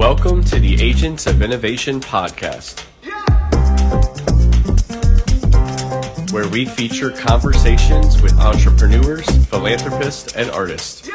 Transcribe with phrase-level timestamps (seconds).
[0.00, 2.80] Welcome to the Agents of Innovation podcast,
[6.32, 11.06] where we feature conversations with entrepreneurs, philanthropists, and artists.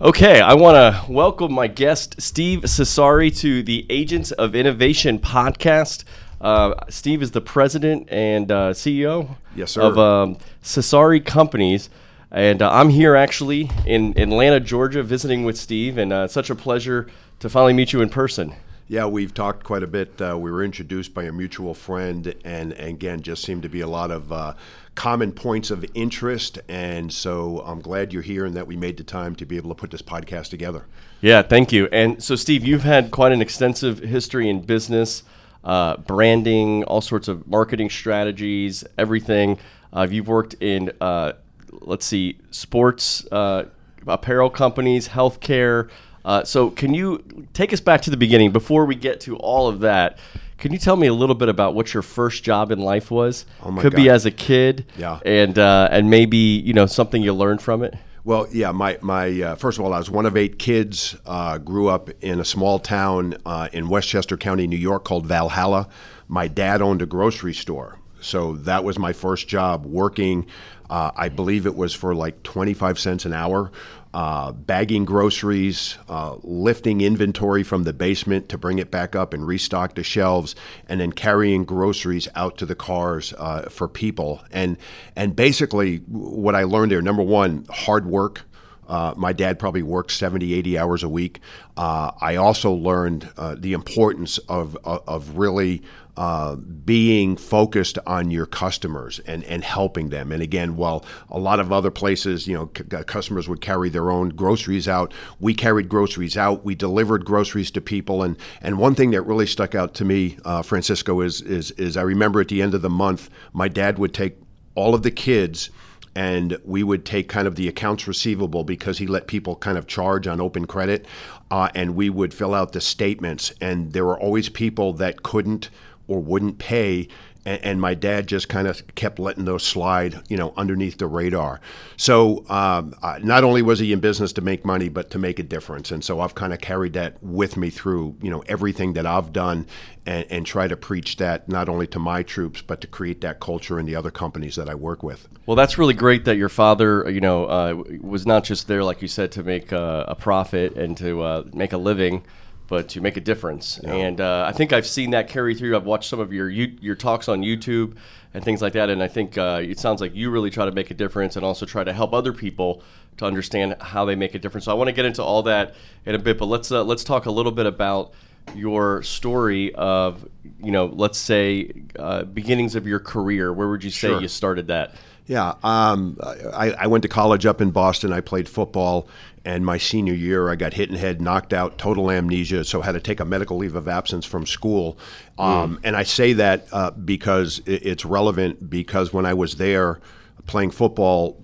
[0.00, 6.02] Okay, I want to welcome my guest, Steve Cesari, to the Agents of Innovation podcast.
[6.40, 9.82] Uh, Steve is the president and uh, CEO Yes, sir.
[9.82, 11.90] of um, Cesari Companies.
[12.32, 16.48] And uh, I'm here actually in Atlanta, Georgia, visiting with Steve, and uh, it's such
[16.48, 17.08] a pleasure
[17.40, 18.54] to finally meet you in person.
[18.86, 20.20] Yeah, we've talked quite a bit.
[20.20, 23.80] Uh, we were introduced by a mutual friend, and, and again, just seemed to be
[23.80, 24.54] a lot of uh,
[24.94, 26.58] common points of interest.
[26.68, 29.70] And so I'm glad you're here and that we made the time to be able
[29.70, 30.86] to put this podcast together.
[31.20, 31.88] Yeah, thank you.
[31.92, 35.22] And so, Steve, you've had quite an extensive history in business,
[35.62, 39.58] uh, branding, all sorts of marketing strategies, everything.
[39.92, 41.32] Uh, you've worked in, uh,
[41.72, 43.64] let's see, sports, uh,
[44.06, 45.88] apparel companies, healthcare.
[46.24, 49.68] Uh, so, can you take us back to the beginning before we get to all
[49.68, 50.18] of that?
[50.58, 53.46] Can you tell me a little bit about what your first job in life was?
[53.62, 55.18] Oh my Could be as a kid, Yeah.
[55.24, 57.94] and uh, and maybe you know something you learned from it.
[58.22, 61.16] Well, yeah, my, my uh, first of all, I was one of eight kids.
[61.24, 65.88] Uh, grew up in a small town uh, in Westchester County, New York, called Valhalla.
[66.28, 70.44] My dad owned a grocery store, so that was my first job working.
[70.90, 73.70] Uh, I believe it was for like 25 cents an hour,
[74.12, 79.46] uh, bagging groceries, uh, lifting inventory from the basement to bring it back up and
[79.46, 80.56] restock the shelves,
[80.88, 84.42] and then carrying groceries out to the cars uh, for people.
[84.50, 84.76] And
[85.14, 88.42] and basically, what I learned there, number one, hard work.
[88.90, 91.40] Uh, my dad probably worked 70, 80 hours a week.
[91.76, 95.82] Uh, I also learned uh, the importance of, of, of really
[96.16, 100.32] uh, being focused on your customers and, and helping them.
[100.32, 104.10] And again, while a lot of other places, you know, c- customers would carry their
[104.10, 106.64] own groceries out, we carried groceries out.
[106.64, 108.24] We delivered groceries to people.
[108.24, 111.96] And, and one thing that really stuck out to me, uh, Francisco, is, is, is
[111.96, 114.36] I remember at the end of the month, my dad would take
[114.74, 115.70] all of the kids
[116.14, 119.86] and we would take kind of the accounts receivable because he let people kind of
[119.86, 121.06] charge on open credit,
[121.50, 123.52] uh, and we would fill out the statements.
[123.60, 125.70] And there were always people that couldn't
[126.08, 127.08] or wouldn't pay.
[127.44, 131.06] And, and my dad just kind of kept letting those slide, you know, underneath the
[131.06, 131.60] radar.
[131.96, 135.38] So um, uh, not only was he in business to make money, but to make
[135.38, 135.90] a difference.
[135.90, 139.32] And so I've kind of carried that with me through, you know, everything that I've
[139.32, 139.66] done,
[140.06, 143.38] and, and try to preach that not only to my troops, but to create that
[143.40, 145.28] culture in the other companies that I work with.
[145.46, 149.02] Well, that's really great that your father, you know, uh, was not just there, like
[149.02, 152.24] you said, to make uh, a profit and to uh, make a living,
[152.70, 153.78] but to make a difference.
[153.80, 155.76] And uh, I think I've seen that carry through.
[155.76, 157.96] I've watched some of your your talks on YouTube
[158.32, 160.70] and things like that, and I think uh, it sounds like you really try to
[160.70, 162.82] make a difference and also try to help other people
[163.16, 164.66] to understand how they make a difference.
[164.66, 165.74] So I want to get into all that
[166.06, 168.12] in a bit, but let's uh, let's talk a little bit about
[168.54, 170.26] your story of
[170.62, 174.20] you know let's say uh, beginnings of your career where would you say Sure.
[174.20, 174.94] you started that
[175.26, 176.18] Yeah, um,
[176.52, 178.12] I, I went to college up in Boston.
[178.12, 179.06] I played football,
[179.44, 182.82] and my senior year, I got hit in the head, knocked out, total amnesia, so
[182.82, 184.98] had to take a medical leave of absence from school.
[185.38, 190.00] Um, And I say that uh, because it's relevant because when I was there
[190.46, 191.42] playing football,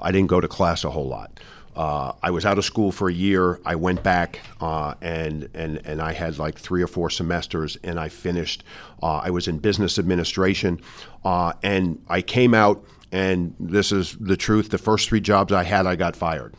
[0.00, 1.40] I didn't go to class a whole lot.
[1.74, 3.58] Uh, I was out of school for a year.
[3.64, 7.98] I went back uh, and and and I had like three or four semesters, and
[7.98, 8.62] I finished.
[9.02, 10.80] Uh, I was in business administration,
[11.24, 12.84] uh, and I came out.
[13.10, 14.70] And this is the truth.
[14.70, 16.54] The first three jobs I had, I got fired.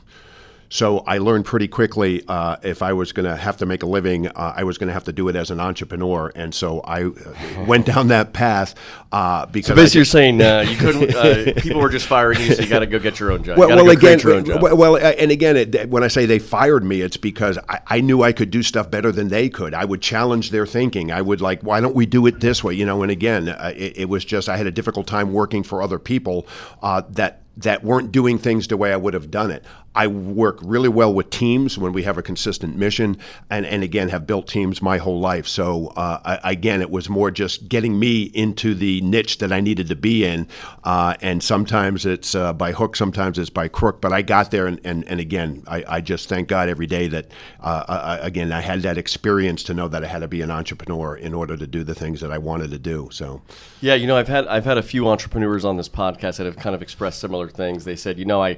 [0.74, 3.86] So I learned pretty quickly uh, if I was going to have to make a
[3.86, 6.80] living, uh, I was going to have to do it as an entrepreneur, and so
[6.80, 7.14] I uh,
[7.68, 8.74] went down that path
[9.12, 9.68] uh, because.
[9.68, 11.14] So basically, you're saying uh, you couldn't.
[11.14, 13.60] Uh, people were just firing you, so you got to go get your own job.
[13.60, 14.64] well, you well again, your own job.
[14.64, 18.02] well, well, and again, it, when I say they fired me, it's because I, I
[18.02, 19.76] knew I could do stuff better than they could.
[19.76, 21.12] I would challenge their thinking.
[21.12, 22.74] I would like, why don't we do it this way?
[22.74, 25.62] You know, and again, uh, it, it was just I had a difficult time working
[25.62, 26.48] for other people
[26.82, 29.64] uh, that that weren't doing things the way I would have done it.
[29.96, 33.18] I work really well with teams when we have a consistent mission,
[33.50, 35.48] and, and again have built teams my whole life.
[35.48, 39.62] So uh, I, again, it was more just getting me into the niche that I
[39.62, 40.48] needed to be in,
[40.84, 44.02] uh, and sometimes it's uh, by hook, sometimes it's by crook.
[44.02, 47.08] But I got there, and, and, and again, I, I just thank God every day
[47.08, 50.42] that uh, I, again I had that experience to know that I had to be
[50.42, 53.10] an entrepreneur in order to do the things that I wanted to do.
[53.12, 53.42] So
[53.82, 56.58] Yeah, you know, I've had I've had a few entrepreneurs on this podcast that have
[56.58, 57.86] kind of expressed similar things.
[57.86, 58.58] They said, you know, I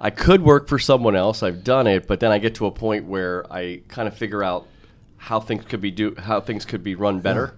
[0.00, 1.42] I could work for someone else.
[1.42, 4.42] I've done it, but then I get to a point where I kind of figure
[4.42, 4.66] out
[5.16, 7.56] how things could be do how things could be run better,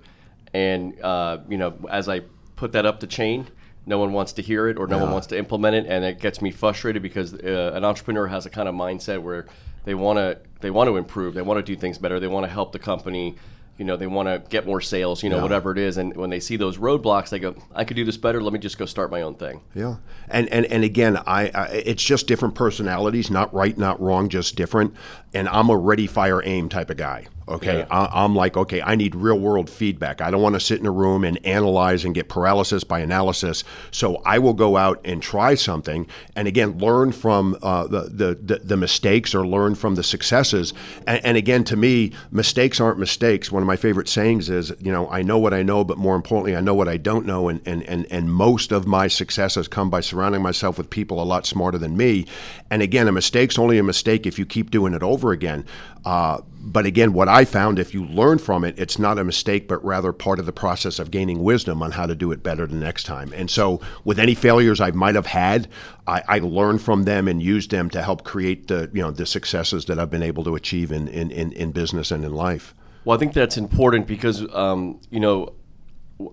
[0.55, 2.23] and uh, you know, as I
[2.56, 3.49] put that up the chain,
[3.87, 6.20] no one wants to hear it or no one wants to implement it, and it
[6.20, 9.46] gets me frustrated because uh, an entrepreneur has a kind of mindset where
[9.85, 12.44] they want to they want to improve, they want to do things better, they want
[12.44, 13.37] to help the company.
[13.79, 15.23] You know, they want to get more sales.
[15.23, 15.43] You know, Yeah.
[15.43, 18.17] whatever it is, and when they see those roadblocks, they go, "I could do this
[18.17, 18.43] better.
[18.43, 19.97] Let me just go start my own thing." Yeah,
[20.29, 24.57] and and and again, I, I it's just different personalities, not right, not wrong, just
[24.57, 24.95] different.
[25.35, 27.27] And I'm a ready, fire, aim type of guy.
[27.49, 27.87] Okay, Yeah.
[27.91, 30.21] I, I'm like, okay, I need real world feedback.
[30.21, 33.65] I don't want to sit in a room and analyze and get paralysis by analysis.
[33.91, 38.35] So I will go out and try something, and again, learn from uh, the, the
[38.35, 40.75] the the mistakes or learn from the successes.
[41.07, 43.51] And, and again, to me, mistakes aren't mistakes.
[43.51, 46.17] One of my favorite sayings is, you know, I know what I know, but more
[46.17, 47.49] importantly, I know what I don't know.
[47.49, 51.23] And and and and most of my success has come by surrounding myself with people
[51.23, 52.27] a lot smarter than me.
[52.71, 55.65] And again, a mistake's only a mistake if you keep doing it over again.
[56.05, 59.69] Uh, but again, what I found, if you learn from it, it's not a mistake,
[59.69, 62.67] but rather part of the process of gaining wisdom on how to do it better
[62.67, 63.32] the next time.
[63.32, 65.69] And so, with any failures I might have had,
[66.06, 69.26] I, I learned from them and used them to help create the you know the
[69.26, 72.75] successes that I've been able to achieve in in, in, in business and in life.
[73.05, 75.55] Well, I think that's important because um, you know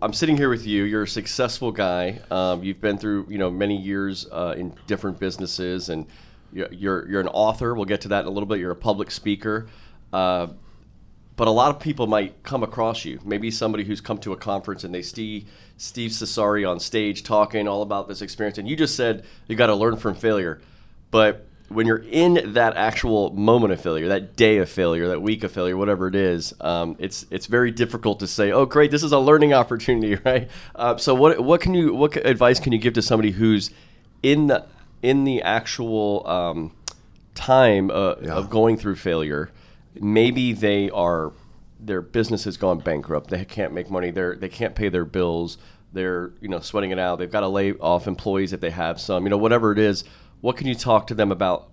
[0.02, 0.84] I'm sitting here with you.
[0.84, 2.20] You're a successful guy.
[2.32, 6.08] Um, you've been through you know many years uh, in different businesses, and
[6.72, 7.74] you're, you're an author.
[7.74, 8.60] We'll get to that in a little bit.
[8.60, 9.68] You're a public speaker.
[10.14, 10.48] Uh,
[11.36, 13.20] but a lot of people might come across you.
[13.26, 15.46] Maybe somebody who's come to a conference and they see
[15.78, 19.68] Steve Cesari on stage talking all about this experience, and you just said you got
[19.68, 20.62] to learn from failure.
[21.12, 25.44] But when you're in that actual moment of failure, that day of failure, that week
[25.44, 29.04] of failure, whatever it is, um, it's it's very difficult to say, "Oh, great, this
[29.04, 30.50] is a learning opportunity," right?
[30.74, 33.72] Uh, so, what what can you what advice can you give to somebody who's
[34.24, 34.66] in the
[35.06, 36.76] in the actual um,
[37.36, 39.52] time uh, of going through failure?
[39.94, 41.32] Maybe they are
[41.80, 43.30] their business has gone bankrupt.
[43.30, 44.10] They can't make money.
[44.10, 45.58] They're they can't pay their bills.
[45.94, 47.20] They're you know sweating it out.
[47.20, 49.24] They've got to lay off employees if they have some.
[49.24, 50.04] You know whatever it is.
[50.42, 51.70] What can you talk to them about?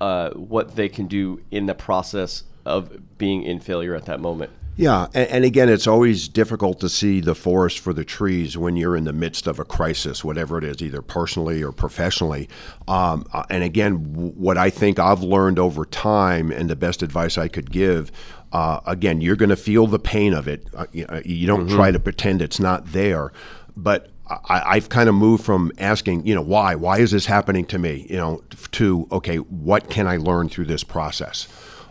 [0.00, 4.52] Uh, what they can do in the process of being in failure at that moment.
[4.78, 8.76] Yeah, and, and, again, it's always difficult to see the forest for the trees when
[8.76, 12.48] you're in the midst of a crisis, whatever it is, either personally or professionally.
[12.86, 13.96] Um, uh, and again,
[14.36, 18.12] what I think I've learned over time, and the best advice I could give.
[18.52, 20.68] Uh, again, you're going to feel the pain of it.
[20.72, 21.74] Uh, you, you, don't mm-hmm.
[21.74, 23.32] try to pretend it's not there,
[23.76, 24.12] but
[24.48, 26.76] I, have kind of moved from asking, you know, why?
[26.76, 28.06] Why is this happening to me?
[28.08, 31.48] You know, to okay, what can I learn through this process?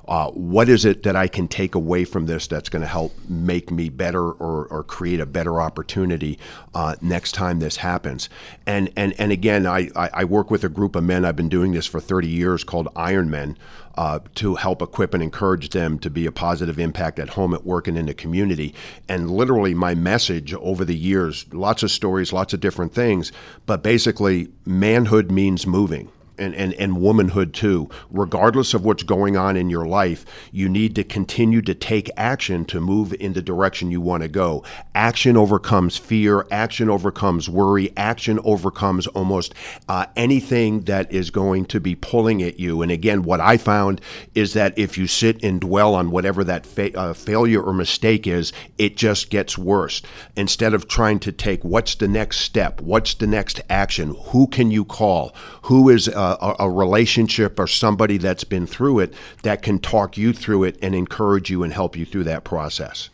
[0.07, 3.13] Uh, what is it that I can take away from this that's going to help
[3.27, 6.39] make me better or, or create a better opportunity
[6.73, 8.29] uh, next time this happens?
[8.65, 11.25] And and and again, I, I work with a group of men.
[11.25, 13.57] I've been doing this for 30 years called Iron Men.
[13.95, 17.65] Uh, to help equip and encourage them to be a positive impact at home, at
[17.65, 18.75] work, and in the community.
[19.09, 23.31] And literally, my message over the years lots of stories, lots of different things,
[23.65, 27.89] but basically, manhood means moving and, and, and womanhood too.
[28.09, 32.65] Regardless of what's going on in your life, you need to continue to take action
[32.65, 34.63] to move in the direction you want to go.
[34.95, 39.53] Action overcomes fear, action overcomes worry, action overcomes almost
[39.87, 42.81] uh, anything that is going to be pulling at you.
[42.81, 44.01] And again, what I found
[44.35, 48.27] is that if you sit and dwell on whatever that fa- uh, failure or mistake
[48.27, 50.01] is, it just gets worse.
[50.35, 54.71] Instead of trying to take what's the next step, what's the next action, who can
[54.71, 59.13] you call, who is uh, a, a, relationship or somebody that's been through it
[59.43, 63.09] that can talk you through it and encourage you and help you through that process.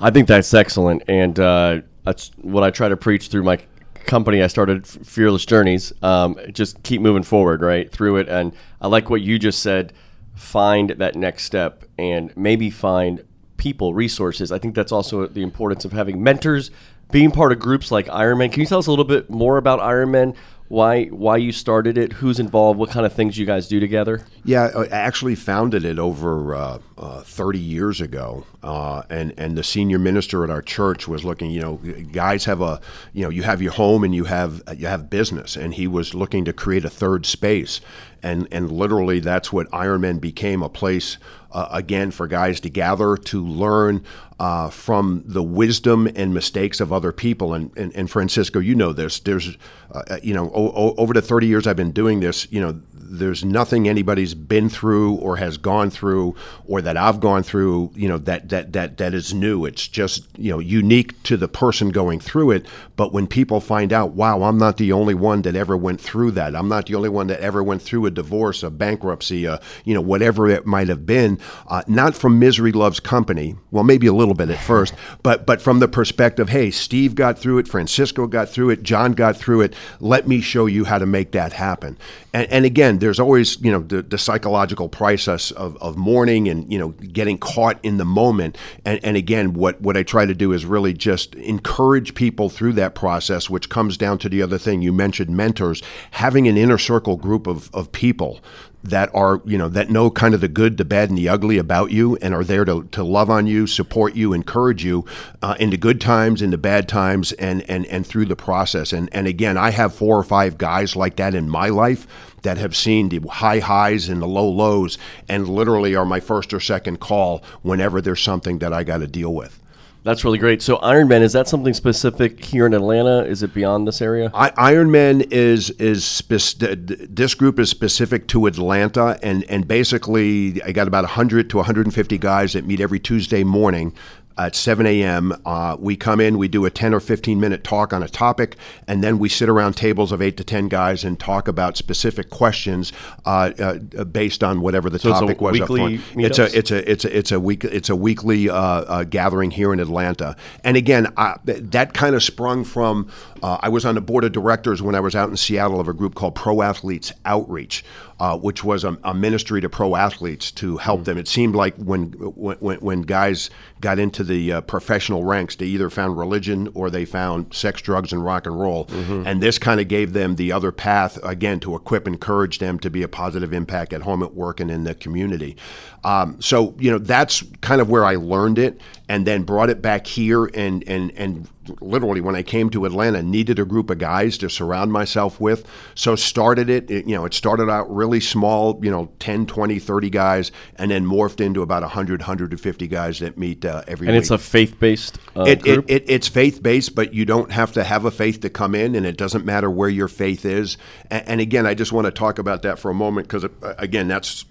[0.00, 3.58] I think that's excellent, and uh, that's what I try to preach through my
[4.06, 4.42] company.
[4.42, 5.92] I started Fearless Journeys.
[6.02, 9.92] Um, just keep moving forward, right through it, and I like what you just said.
[10.34, 13.24] Find that next step, and maybe find
[13.56, 14.50] people, resources.
[14.50, 16.70] I think that's also the importance of having mentors,
[17.10, 18.52] being part of groups like Ironman.
[18.52, 20.36] Can you tell us a little bit more about Ironman?
[20.68, 24.26] Why why you started it, who's involved, what kind of things you guys do together?
[24.44, 29.64] Yeah, I actually founded it over uh, uh, 30 years ago, uh, and and the
[29.64, 31.50] senior minister at our church was looking.
[31.50, 31.76] You know,
[32.12, 32.80] guys have a
[33.14, 36.14] you know you have your home and you have you have business, and he was
[36.14, 37.80] looking to create a third space,
[38.22, 41.16] and and literally that's what Ironman became a place
[41.52, 44.04] uh, again for guys to gather to learn
[44.38, 47.54] uh, from the wisdom and mistakes of other people.
[47.54, 49.18] And, and, and Francisco, you know this.
[49.20, 49.56] There's,
[49.92, 53.44] uh, you know, o- over the 30 years I've been doing this, you know, there's
[53.44, 56.34] nothing anybody's been through or has gone through
[56.66, 59.64] or that I've gone through, you know, that that that that is new.
[59.64, 62.66] It's just you know unique to the person going through it.
[62.96, 66.32] But when people find out, wow, I'm not the only one that ever went through
[66.32, 66.54] that.
[66.54, 69.94] I'm not the only one that ever went through a divorce, a bankruptcy, a, you
[69.94, 71.38] know, whatever it might have been.
[71.66, 73.56] Uh, not from misery loves company.
[73.70, 77.38] Well, maybe a little bit at first, but but from the perspective, hey, Steve got
[77.38, 79.74] through it, Francisco got through it, John got through it.
[80.00, 81.96] Let me show you how to make that happen.
[82.32, 86.70] And, and again, there's always you know the, the psychological process of, of mourning and
[86.72, 88.56] you know getting caught in the moment.
[88.84, 92.74] And, and again, what what I try to do is really just encourage people through
[92.74, 94.82] that process, which comes down to the other thing.
[94.82, 98.40] You mentioned, mentors, having an inner circle group of, of people
[98.84, 101.58] that are you know that know kind of the good the bad and the ugly
[101.58, 105.04] about you and are there to, to love on you support you encourage you
[105.42, 108.92] uh, in the good times in the bad times and and and through the process.
[108.92, 112.06] And and again i have four or five guys like that in my life
[112.42, 116.52] that have seen the high highs and the low lows and literally are my first
[116.52, 119.60] or second call whenever there's something that i got to deal with
[120.04, 120.62] That's really great.
[120.62, 123.24] So Ironman is that something specific here in Atlanta?
[123.24, 124.30] Is it beyond this area?
[124.32, 130.72] I, Ironman is is spec- this group is specific to Atlanta, and and basically I
[130.72, 133.92] got about 100 to 150 guys that meet every Tuesday morning
[134.38, 135.32] at 7 a.m.
[135.44, 138.56] Uh, we come in, we do a 10 or 15 minute talk on a topic,
[138.86, 142.30] and then we sit around tables of eight to 10 guys and talk about specific
[142.30, 142.92] questions
[143.26, 145.52] uh, uh, based on whatever the So it's a topic was.
[145.52, 146.00] weekly.
[146.16, 149.50] It's a it's a it's a it's a week it's a weekly uh, uh, gathering
[149.50, 150.36] here in Atlanta.
[150.64, 153.10] And again, I, that kind of sprung from
[153.42, 155.88] uh, I was on the board of directors when I was out in Seattle of
[155.88, 157.84] a group called Pro Athletes Outreach,
[158.20, 161.16] uh, which was a, a ministry to pro athletes to help them.
[161.18, 165.88] It seemed like when when when guys got into the uh, professional ranks, they either
[165.88, 168.88] found religion or they found sex, drugs, and rock and roll.
[169.26, 172.90] And this kind of gave them the other path again to equip, encourage them to
[172.90, 175.56] be a positive impact at home, at work, and in the community.
[176.04, 179.82] Um, so you know that's kind of where I learned it, and then brought it
[179.82, 181.48] back here, and and and
[181.80, 185.66] literally when I came to Atlanta, needed a group of guys to surround myself with.
[185.94, 189.78] So started it, it, you know, it started out really small, you know, 10, 20,
[189.78, 194.16] 30 guys, and then morphed into about 100, 150 guys that meet uh, every And
[194.16, 194.16] week.
[194.16, 195.86] it's a faith based uh, It, it, group.
[195.88, 198.94] it, it's faith based, but you don't have to have a faith to come in,
[198.94, 200.78] and it doesn't matter where your faith is.
[201.10, 203.44] And, and again, I just want to talk about that for a moment because,
[203.78, 204.44] again, that's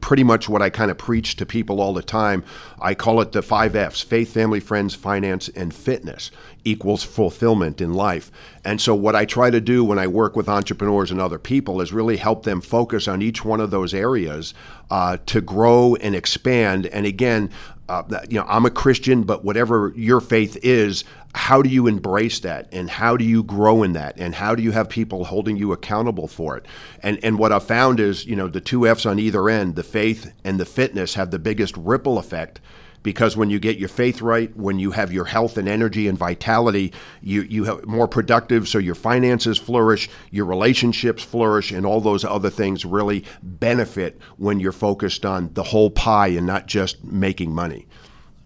[0.00, 2.44] pretty much what I kind of preach to people all the time.
[2.80, 6.30] I call it the five F's faith, family, friends, finance, and fitness
[6.64, 8.30] equals fulfillment in life.
[8.64, 11.80] And so, what I try to do when I work with entrepreneurs and other people
[11.80, 14.54] is really help them focus on each one of those areas
[14.90, 16.86] uh, to grow and expand.
[16.86, 17.50] And again,
[17.88, 22.40] uh, you know, I'm a Christian, but whatever your faith is, how do you embrace
[22.40, 25.56] that, and how do you grow in that, and how do you have people holding
[25.56, 26.66] you accountable for it?
[27.02, 29.82] And and what I've found is, you know, the two F's on either end, the
[29.82, 32.60] faith and the fitness, have the biggest ripple effect
[33.06, 36.18] because when you get your faith right, when you have your health and energy and
[36.18, 42.00] vitality, you you have more productive, so your finances flourish, your relationships flourish, and all
[42.00, 47.04] those other things really benefit when you're focused on the whole pie and not just
[47.04, 47.86] making money.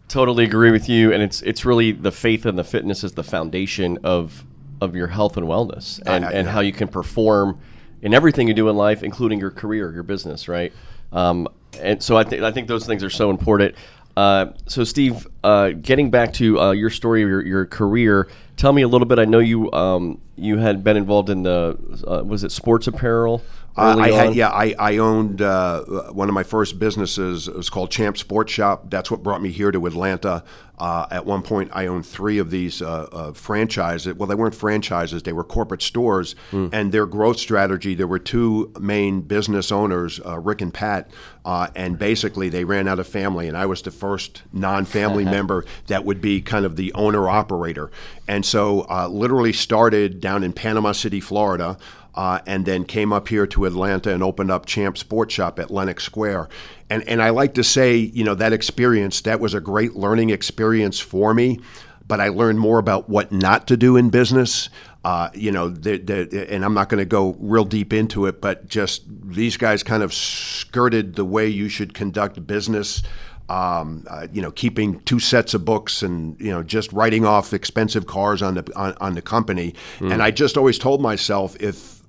[0.08, 3.24] Totally agree with you, and it's it's really the faith and the fitness is the
[3.24, 4.44] foundation of
[4.82, 7.58] of your health and wellness, and I- and how you can perform
[8.02, 10.70] in everything you do in life, including your career, your business, right?
[11.14, 11.48] Um,
[11.80, 13.74] and so I think I think those things are so important.
[14.16, 18.82] Uh, so Steve, uh, getting back to uh, your story, your your career, tell me
[18.82, 19.18] a little bit.
[19.18, 23.42] I know you um, you had been involved in the uh, was it sports apparel?
[23.76, 24.10] I on?
[24.10, 27.48] had, yeah, I, I owned uh, one of my first businesses.
[27.48, 28.90] It was called Champ Sports Shop.
[28.90, 30.44] That's what brought me here to Atlanta.
[30.80, 34.14] Uh, at one point, I owned three of these uh, uh, franchises.
[34.14, 36.34] Well, they weren't franchises; they were corporate stores.
[36.72, 41.10] And their growth strategy, there were two main business owners, uh, Rick and Pat,
[41.44, 43.46] uh, and basically they ran out of family.
[43.46, 47.90] And I was the first non-family member that would be kind of the owner operator.
[48.26, 51.76] And so, uh, literally started down in Panama City, Florida
[52.14, 55.70] uh, and then came up here to Atlanta and opened up Champ Sports Shop at
[55.70, 56.48] Lenox Square.
[56.88, 60.30] And and I like to say, you know, that experience that was a great learning
[60.30, 61.60] experience for me.
[62.06, 64.68] But I learned more about what not to do in business.
[65.02, 68.42] Uh, you know, the, the, and I'm not going to go real deep into it,
[68.42, 73.02] but just these guys kind of skirted the way you should conduct business
[73.50, 77.52] um, uh, you know, keeping two sets of books and you know just writing off
[77.52, 79.74] expensive cars on the on, on the company.
[79.98, 81.99] And I just always told myself if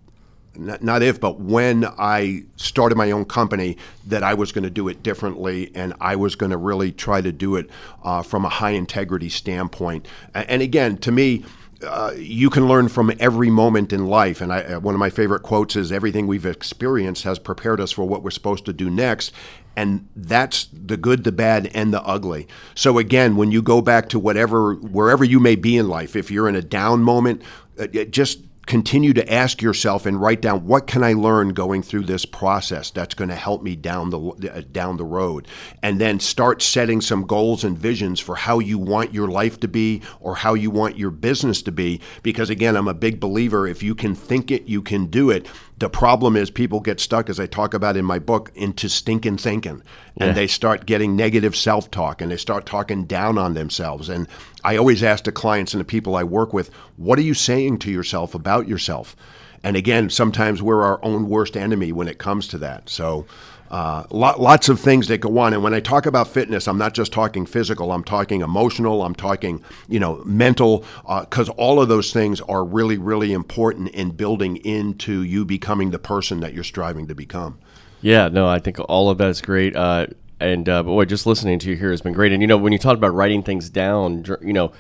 [0.55, 3.77] not, not if, but when I started my own company,
[4.08, 7.22] that I was going to do it differently, and I was going to really try
[7.22, 7.70] to do it
[8.03, 10.08] uh, from a high integrity standpoint.
[10.34, 11.43] And again, to me.
[11.84, 14.41] uh, you can learn from every moment in life.
[14.41, 17.91] And I, uh, one of my favorite quotes is everything we've experienced has prepared us
[17.91, 19.31] for what we're supposed to do next.
[19.75, 22.48] And that's the good, the bad, and the ugly.
[22.75, 26.29] So again, when you go back to whatever, wherever you may be in life, if
[26.29, 27.41] you're in a down moment,
[27.79, 32.03] uh, just continue to ask yourself and write down what can I learn going through
[32.03, 34.17] this process that's going to help me down the
[34.49, 35.45] uh, down the road?
[35.83, 39.67] And then start setting some goals and visions for how you want your life to
[39.67, 41.99] be or how you want your business to be.
[42.23, 45.49] Because again I'm a big believer if you can think it you can do it
[45.81, 49.38] the problem is people get stuck, as I talk about in my book, into stinking
[49.38, 49.81] thinking.
[50.15, 50.33] And yeah.
[50.33, 54.07] they start getting negative self talk and they start talking down on themselves.
[54.07, 54.27] And
[54.63, 57.79] I always ask the clients and the people I work with, what are you saying
[57.79, 59.15] to yourself about yourself?
[59.63, 62.88] And again, sometimes we're our own worst enemy when it comes to that.
[62.88, 63.25] So,
[63.71, 65.53] uh, lots of things that go on.
[65.53, 67.93] And when I talk about fitness, I'm not just talking physical.
[67.93, 69.01] I'm talking emotional.
[69.01, 70.83] I'm talking, you know, mental,
[71.21, 75.91] because uh, all of those things are really, really important in building into you becoming
[75.91, 77.59] the person that you're striving to become.
[78.01, 79.73] Yeah, no, I think all of that is great.
[79.73, 80.07] Uh,
[80.41, 82.33] and uh, boy, just listening to you here has been great.
[82.33, 84.73] And you know, when you talk about writing things down, you know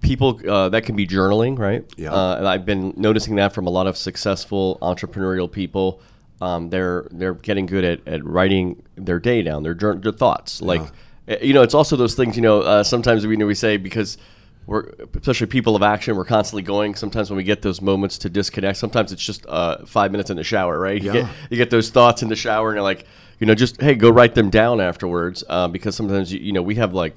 [0.00, 1.84] people uh, that can be journaling, right?
[1.96, 2.12] Yeah.
[2.12, 6.00] Uh, and I've been noticing that from a lot of successful entrepreneurial people
[6.40, 10.62] um, they're they're getting good at, at writing their day down, their their thoughts.
[10.62, 10.88] Like yeah.
[11.42, 12.36] You know, it's also those things.
[12.36, 14.16] You know, uh, sometimes we you know we say because
[14.66, 16.94] we're especially people of action, we're constantly going.
[16.94, 20.36] Sometimes when we get those moments to disconnect, sometimes it's just uh, five minutes in
[20.36, 21.02] the shower, right?
[21.02, 21.22] You, yeah.
[21.22, 23.04] get, you get those thoughts in the shower, and you're like,
[23.40, 26.62] you know, just hey, go write them down afterwards, uh, because sometimes you, you know
[26.62, 27.16] we have like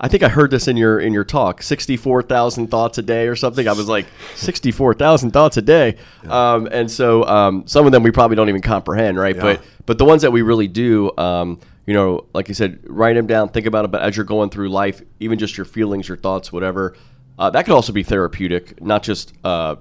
[0.00, 1.62] I think I heard this in your in your talk.
[1.62, 3.68] Sixty four thousand thoughts a day or something.
[3.68, 6.54] I was like sixty four thousand thoughts a day, yeah.
[6.54, 9.36] um, and so um, some of them we probably don't even comprehend, right?
[9.36, 9.42] Yeah.
[9.42, 13.14] But but the ones that we really do, um, you know, like you said, write
[13.14, 13.90] them down, think about it.
[13.92, 16.96] But as you're going through life, even just your feelings, your thoughts, whatever,
[17.38, 19.76] uh, that could also be therapeutic, not just uh,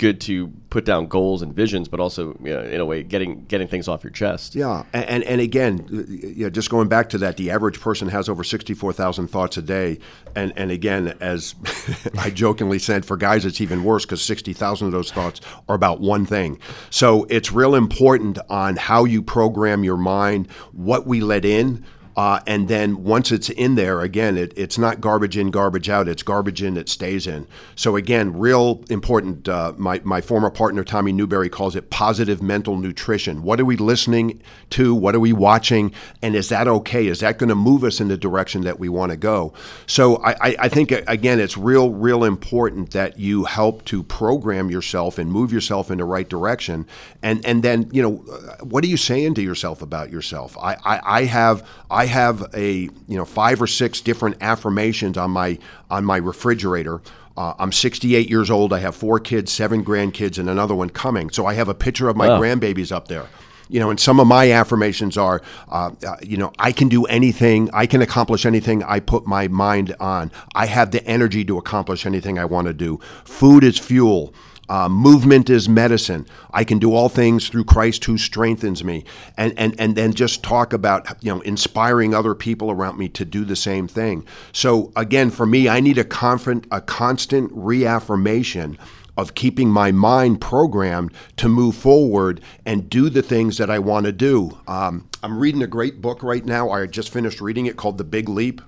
[0.00, 3.44] good to put down goals and visions, but also you know, in a way getting
[3.44, 4.54] getting things off your chest.
[4.54, 8.26] Yeah, and and, again, you know, just going back to that, the average person has
[8.26, 9.98] over sixty four thousand thoughts a day,
[10.34, 11.54] and and again, as
[12.18, 15.74] I jokingly said, for guys it's even worse because sixty thousand of those thoughts are
[15.74, 16.58] about one thing.
[16.88, 21.84] So it's real important on how you program your mind, what we let in
[22.20, 26.06] uh, and then once it's in there, again, it, it's not garbage in, garbage out.
[26.06, 27.46] It's garbage in, it stays in.
[27.76, 29.48] So again, real important.
[29.48, 33.42] Uh, my my former partner Tommy Newberry calls it positive mental nutrition.
[33.42, 34.94] What are we listening to?
[34.94, 35.94] What are we watching?
[36.20, 37.06] And is that okay?
[37.06, 39.54] Is that going to move us in the direction that we want to go?
[39.86, 45.16] So I, I think again, it's real, real important that you help to program yourself
[45.16, 46.86] and move yourself in the right direction.
[47.22, 48.16] And and then you know,
[48.62, 50.58] what are you saying to yourself about yourself?
[50.58, 51.66] I I, I have.
[51.90, 55.58] I have a you know five or six different affirmations on my
[55.90, 57.00] on my refrigerator.
[57.36, 58.72] Uh, I'm 68 years old.
[58.72, 61.30] I have four kids, seven grandkids, and another one coming.
[61.30, 62.40] So I have a picture of my wow.
[62.40, 63.26] grandbabies up there.
[63.68, 67.04] You know, and some of my affirmations are, uh, uh, you know, I can do
[67.04, 70.32] anything, I can accomplish anything I put my mind on.
[70.56, 72.98] I have the energy to accomplish anything I want to do.
[73.24, 74.34] Food is fuel.
[74.70, 76.24] Uh, movement is medicine.
[76.52, 79.04] I can do all things through Christ who strengthens me.
[79.36, 83.24] And, and, and then just talk about, you know, inspiring other people around me to
[83.24, 84.24] do the same thing.
[84.52, 88.78] So again, for me, I need a, confident, a constant reaffirmation
[89.16, 94.06] of keeping my mind programmed to move forward and do the things that I want
[94.06, 94.56] to do.
[94.68, 96.70] Um, I'm reading a great book right now.
[96.70, 98.62] I just finished reading it called The Big Leap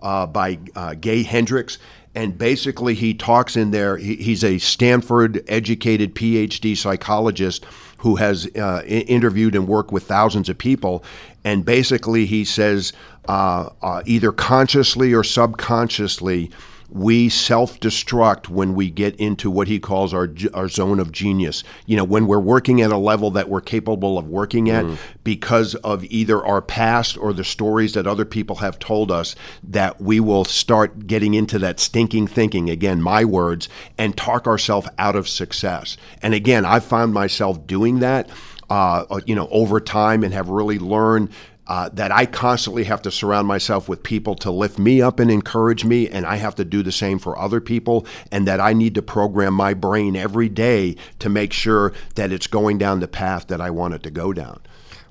[0.00, 1.78] uh, by uh, Gay Hendricks
[2.18, 3.96] and basically he talks in there.
[3.96, 7.64] He, he's a Stanford educated PhD psychologist
[7.98, 11.04] who has uh, interviewed and worked with thousands of people,
[11.44, 12.92] and basically he says
[13.28, 16.50] uh, uh, either consciously or subconsciously
[16.90, 21.62] we self-destruct when we get into what he calls our our zone of genius.
[21.86, 24.96] You know, when we're working at a level that we're capable of working at mm.
[25.22, 30.00] because of either our past or the stories that other people have told us that
[30.00, 35.16] we will start getting into that stinking thinking again, my words, and talk ourselves out
[35.16, 35.96] of success.
[36.22, 38.30] And again, I've found myself doing that
[38.70, 41.30] uh, you know, over time and have really learned
[41.68, 45.30] uh, that I constantly have to surround myself with people to lift me up and
[45.30, 48.72] encourage me, and I have to do the same for other people, and that I
[48.72, 53.08] need to program my brain every day to make sure that it's going down the
[53.08, 54.60] path that I want it to go down.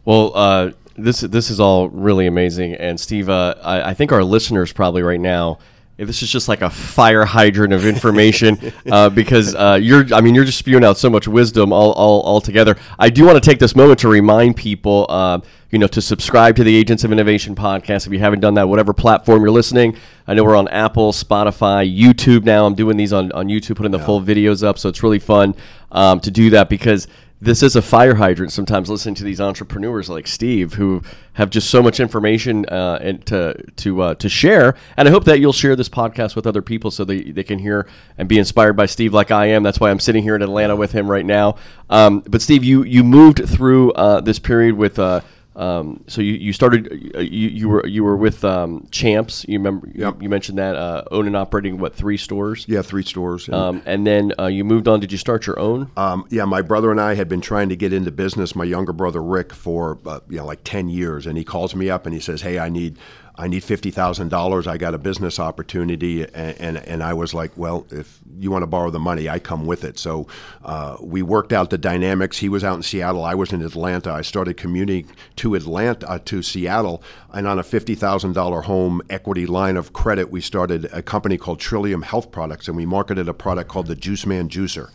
[0.03, 4.23] Well, uh, this this is all really amazing, and Steve, uh, I, I, think our
[4.23, 5.59] listeners probably right now
[6.05, 8.57] this is just like a fire hydrant of information
[8.91, 12.21] uh, because uh, you're I mean you're just spewing out so much wisdom all, all,
[12.21, 12.75] all together.
[12.99, 15.39] I do want to take this moment to remind people uh,
[15.71, 18.69] you know to subscribe to the Agents of Innovation podcast if you haven't done that
[18.69, 19.97] whatever platform you're listening.
[20.27, 22.65] I know we're on Apple, Spotify, YouTube now.
[22.65, 25.55] I'm doing these on, on YouTube, putting the full videos up, so it's really fun
[25.91, 27.07] um, to do that because
[27.39, 31.69] this is a fire hydrant sometimes listening to these entrepreneurs like Steve who have just
[31.69, 34.75] so much information uh, and to to uh, to share.
[34.97, 37.59] And I hope that you'll share this podcast with other people so they, they can
[37.59, 39.61] hear and be inspired by Steve like I am.
[39.61, 41.57] That's why I'm sitting here in Atlanta with him right now.
[41.91, 45.21] Um, but Steve you you moved through uh, this period with uh,
[45.57, 49.43] um, so you, you started uh, you, you were you were with um, Champs.
[49.47, 50.21] You remember Yep.
[50.21, 52.65] you, mentioned that uh, own and operating what three stores.
[52.67, 53.47] Yeah, three stores.
[53.47, 54.99] and- Um, and then uh, you moved on.
[54.99, 55.89] Did you start your own?
[55.97, 58.55] Um, yeah, my brother and I had been trying to get into business.
[58.55, 61.89] My younger brother Rick for uh, you know like ten years, and he calls me
[61.89, 62.97] up and he says, "Hey, I need
[63.37, 64.67] I need fifty thousand dollars.
[64.67, 68.63] I got a business opportunity." And, and and I was like, "Well, if you want
[68.63, 70.27] to borrow the money, I come with it." So
[70.63, 72.37] uh, we worked out the dynamics.
[72.37, 73.23] He was out in Seattle.
[73.23, 74.11] I was in Atlanta.
[74.11, 79.01] I started commuting to Atlanta uh, to Seattle, and on a fifty thousand dollar home
[79.09, 83.27] equity line of credit, we started a company called Trillium Health Products, and we marketed
[83.27, 84.89] a product called the Juiceman Juicer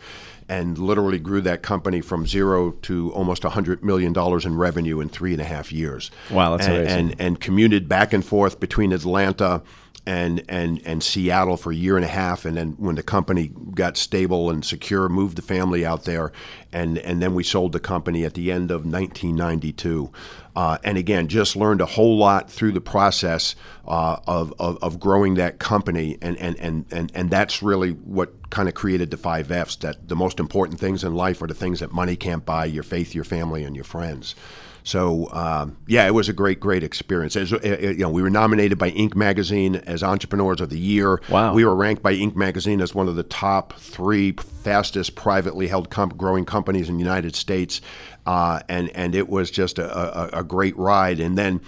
[0.49, 5.33] and literally grew that company from zero to almost $100 million in revenue in three
[5.33, 6.11] and a half years.
[6.31, 6.99] Wow, that's and, amazing.
[7.11, 9.61] And, and commuted back and forth between Atlanta
[10.05, 12.43] and, and, and Seattle for a year and a half.
[12.43, 16.31] And then when the company got stable and secure, moved the family out there.
[16.73, 20.11] And, and then we sold the company at the end of 1992.
[20.55, 23.55] Uh, and again, just learned a whole lot through the process
[23.87, 26.17] uh, of, of, of growing that company.
[26.21, 30.09] And, and, and, and, and that's really what kind of created the five F's that
[30.09, 33.15] the most important things in life are the things that money can't buy your faith,
[33.15, 34.35] your family, and your friends.
[34.83, 37.35] So um, yeah, it was a great, great experience.
[37.35, 39.15] As, uh, you know, we were nominated by Inc.
[39.15, 41.21] magazine as Entrepreneurs of the Year.
[41.29, 41.53] Wow.
[41.53, 42.35] We were ranked by Inc.
[42.35, 47.03] magazine as one of the top three fastest privately held comp- growing companies in the
[47.03, 47.81] United States,
[48.25, 51.19] uh, and and it was just a, a, a great ride.
[51.19, 51.61] And then.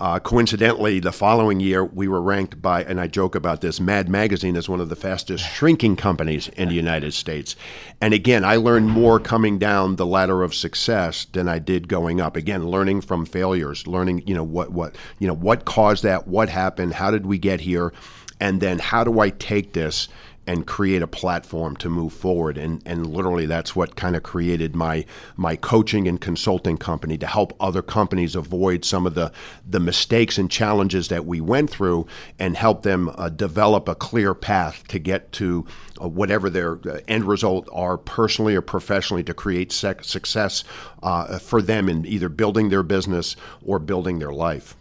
[0.00, 4.08] Uh, coincidentally, the following year, we were ranked by, and I joke about this, Mad
[4.08, 7.54] Magazine as one of the fastest shrinking companies in the United States.
[8.00, 12.18] And again, I learned more coming down the ladder of success than I did going
[12.18, 12.34] up.
[12.34, 16.48] Again, learning from failures, learning, you know, what, what, you know, what caused that, what
[16.48, 17.92] happened, how did we get here,
[18.40, 20.08] and then how do I take this
[20.50, 22.58] and create a platform to move forward.
[22.58, 27.26] And, and literally, that's what kind of created my my coaching and consulting company to
[27.26, 29.30] help other companies avoid some of the
[29.64, 32.08] the mistakes and challenges that we went through,
[32.40, 35.64] and help them uh, develop a clear path to get to
[36.02, 40.64] uh, whatever their uh, end result are personally or professionally to create sec- success
[41.04, 44.74] uh, for them in either building their business or building their life.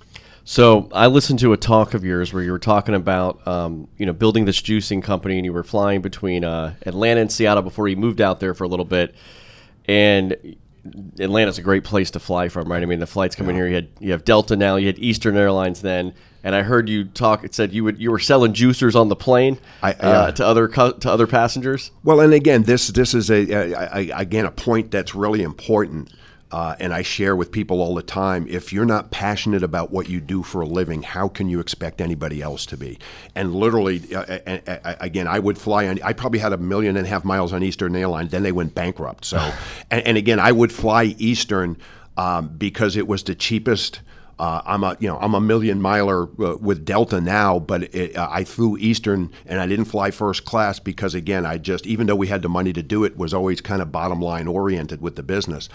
[0.50, 4.08] So I listened to a talk of yours where you were talking about, um, you
[4.08, 7.88] know, building this juicing company, and you were flying between uh, Atlanta and Seattle before
[7.88, 9.14] you moved out there for a little bit.
[9.88, 10.58] And
[11.20, 12.82] Atlanta's a great place to fly from, right?
[12.82, 13.68] I mean, the flights coming here.
[13.68, 14.78] You had you have Delta now.
[14.78, 17.44] You had Eastern Airlines then, and I heard you talk.
[17.44, 20.32] It said you would you were selling juicers on the plane I- uh, yeah.
[20.32, 21.92] to other to other passengers.
[22.04, 26.12] Well, and again, this this is a, a, a again a point that's really important,
[26.52, 28.48] uh, and I share with people all the time.
[28.50, 32.02] If you're not passionate about what you do for a living, how can you expect
[32.02, 32.98] anybody else to be?
[33.36, 36.00] And literally, uh, uh, uh, again, I would fly on.
[36.04, 38.32] I probably had a million and a half miles on Eastern Airlines.
[38.32, 39.26] Then they went bankrupt.
[39.26, 39.38] So,
[39.92, 41.78] and, and again, I would fly Eastern
[42.18, 44.02] um, because it was the cheapest.
[44.40, 48.16] Uh, I'm a you know I'm a million miler uh, with Delta now, but it,
[48.16, 52.08] uh, I flew Eastern and I didn't fly first class because again I just even
[52.08, 55.02] though we had the money to do it was always kind of bottom line oriented
[55.02, 55.68] with the business.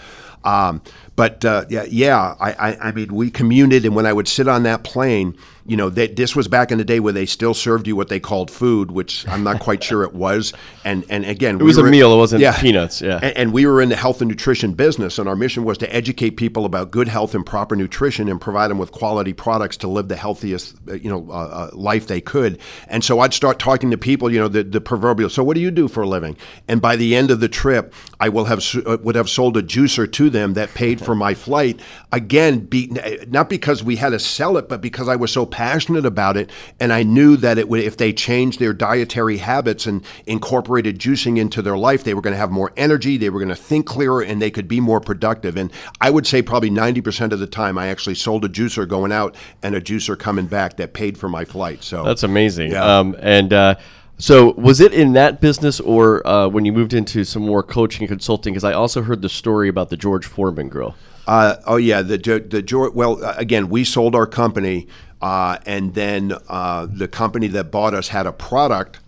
[0.43, 0.81] Um,
[1.15, 4.47] but uh, yeah, yeah I, I, I mean we commuted and when I would sit
[4.47, 7.53] on that plane, you know they, this was back in the day where they still
[7.53, 10.53] served you what they called food, which I'm not quite sure it was.
[10.83, 12.13] And and again It was a meal.
[12.13, 13.01] It wasn't peanuts.
[13.01, 13.19] Yeah.
[13.21, 15.95] and, and we were in the health and nutrition business, and our mission was to
[15.95, 19.87] educate people about good health and proper nutrition, and provide them with quality products to
[19.87, 22.59] live the healthiest, uh, you know, uh, uh, life they could.
[22.87, 25.29] And so I'd start talking to people, you know, the, the proverbial.
[25.29, 26.37] So what do you do for a living?
[26.67, 29.63] And by the end of the trip, I will have uh, would have sold a
[29.63, 31.79] juicer to them that paid for my flight.
[32.11, 32.91] Again, be,
[33.27, 36.49] not because we had to sell it, but because I was so passionate about it,
[36.79, 41.37] and I knew that it would if they changed their dietary habits and incorporated juicing
[41.37, 43.85] into their life, they were going to have more energy, they were going to think
[43.85, 45.57] clearer, and they could be more productive.
[45.57, 49.11] And I would say probably 90% of the time, I actually sold a juicer going
[49.11, 51.83] out and a juicer coming back that paid for my flight.
[51.83, 52.71] So That's amazing.
[52.71, 52.99] Yeah.
[52.99, 53.75] Um, and uh,
[54.17, 58.03] so, was it in that business or uh, when you moved into some more coaching
[58.03, 58.53] and consulting?
[58.53, 60.95] Because I also heard the story about the George Foreman grill.
[61.27, 62.93] Uh, oh yeah, the the George.
[62.93, 64.87] Well, uh, again, we sold our company,
[65.21, 68.99] uh, and then uh, the company that bought us had a product.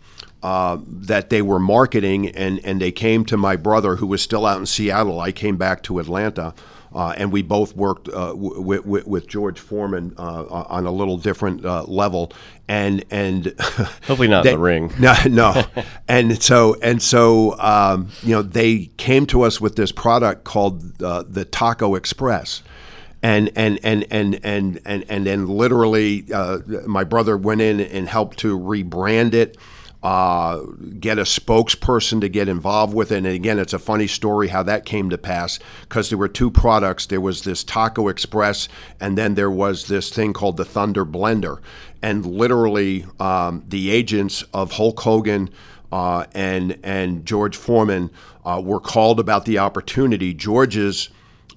[0.43, 4.45] Uh, that they were marketing, and, and they came to my brother who was still
[4.45, 5.19] out in Seattle.
[5.19, 6.53] I came back to Atlanta,
[6.97, 11.17] uh, and we both worked uh, w- w- with George Foreman uh, on a little
[11.17, 12.33] different uh, level,
[12.67, 14.91] and and hopefully not they, in the ring.
[14.99, 15.63] No, no,
[16.07, 20.99] and so and so um, you know they came to us with this product called
[21.03, 22.63] uh, the Taco Express.
[23.23, 28.07] And and, and, and, and, and and then literally, uh, my brother went in and
[28.07, 29.57] helped to rebrand it,
[30.03, 30.59] uh,
[30.99, 33.17] get a spokesperson to get involved with it.
[33.17, 36.51] And again, it's a funny story how that came to pass because there were two
[36.51, 37.07] products.
[37.07, 41.59] There was this Taco Express, and then there was this thing called the Thunder Blender.
[42.01, 45.49] And literally, um, the agents of Hulk Hogan.
[45.89, 48.11] Uh, and and George Foreman
[48.43, 50.33] uh, were called about the opportunity.
[50.33, 51.07] George's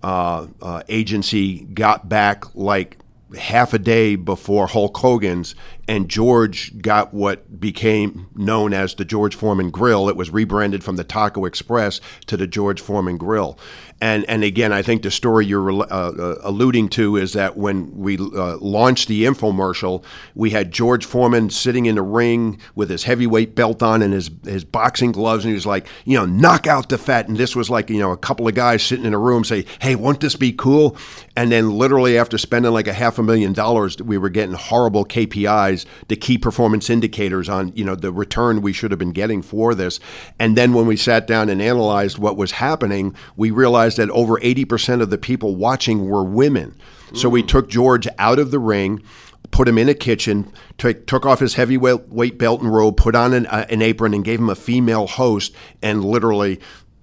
[0.04, 2.96] uh, uh, agency got back like
[3.38, 5.54] half a day before Hulk Hogan's,
[5.90, 10.08] and George got what became known as the George Foreman Grill.
[10.08, 13.58] It was rebranded from the Taco Express to the George Foreman Grill.
[14.02, 17.94] And and again, I think the story you're uh, uh, alluding to is that when
[17.94, 20.02] we uh, launched the infomercial,
[20.34, 24.30] we had George Foreman sitting in the ring with his heavyweight belt on and his
[24.44, 27.28] his boxing gloves, and he was like, you know, knock out the fat.
[27.28, 29.66] And this was like, you know, a couple of guys sitting in a room say,
[29.80, 30.96] hey, won't this be cool?
[31.36, 35.04] And then literally after spending like a half a million dollars, we were getting horrible
[35.04, 39.42] KPIs, the key performance indicators on, you know, the return we should have been getting
[39.42, 40.00] for this.
[40.38, 44.38] And then when we sat down and analyzed what was happening, we realized that over
[44.38, 46.74] 80% of the people watching were women.
[47.12, 49.02] So we took George out of the ring,
[49.50, 53.34] put him in a kitchen, took, took off his heavyweight belt and robe, put on
[53.34, 56.60] an, uh, an apron, and gave him a female host, and literally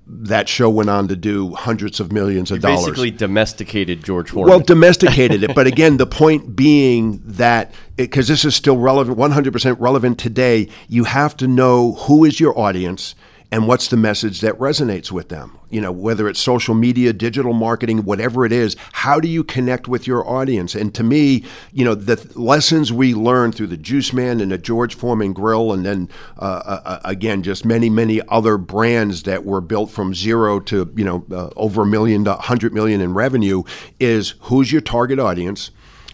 [0.10, 2.86] that show went on to do hundreds of millions of dollars.
[2.86, 4.50] Basically, domesticated George Foreman.
[4.50, 9.76] Well, domesticated it, but again, the point being that because this is still relevant, 100%
[9.80, 13.16] relevant today, you have to know who is your audience
[13.52, 15.58] and what's the message that resonates with them?
[15.70, 19.88] You know whether it's social media digital marketing whatever it is how do you connect
[19.88, 20.76] with your audience?
[20.76, 24.58] And to me you know the lessons we learned through the juice man and the
[24.58, 29.44] george foreman grill and then uh, uh, uh, again just many many other brands that
[29.44, 32.74] were built from zero to you know uh, over a million to 100 million hundred
[32.74, 33.64] million in revenue
[34.00, 35.72] is who's your target audience?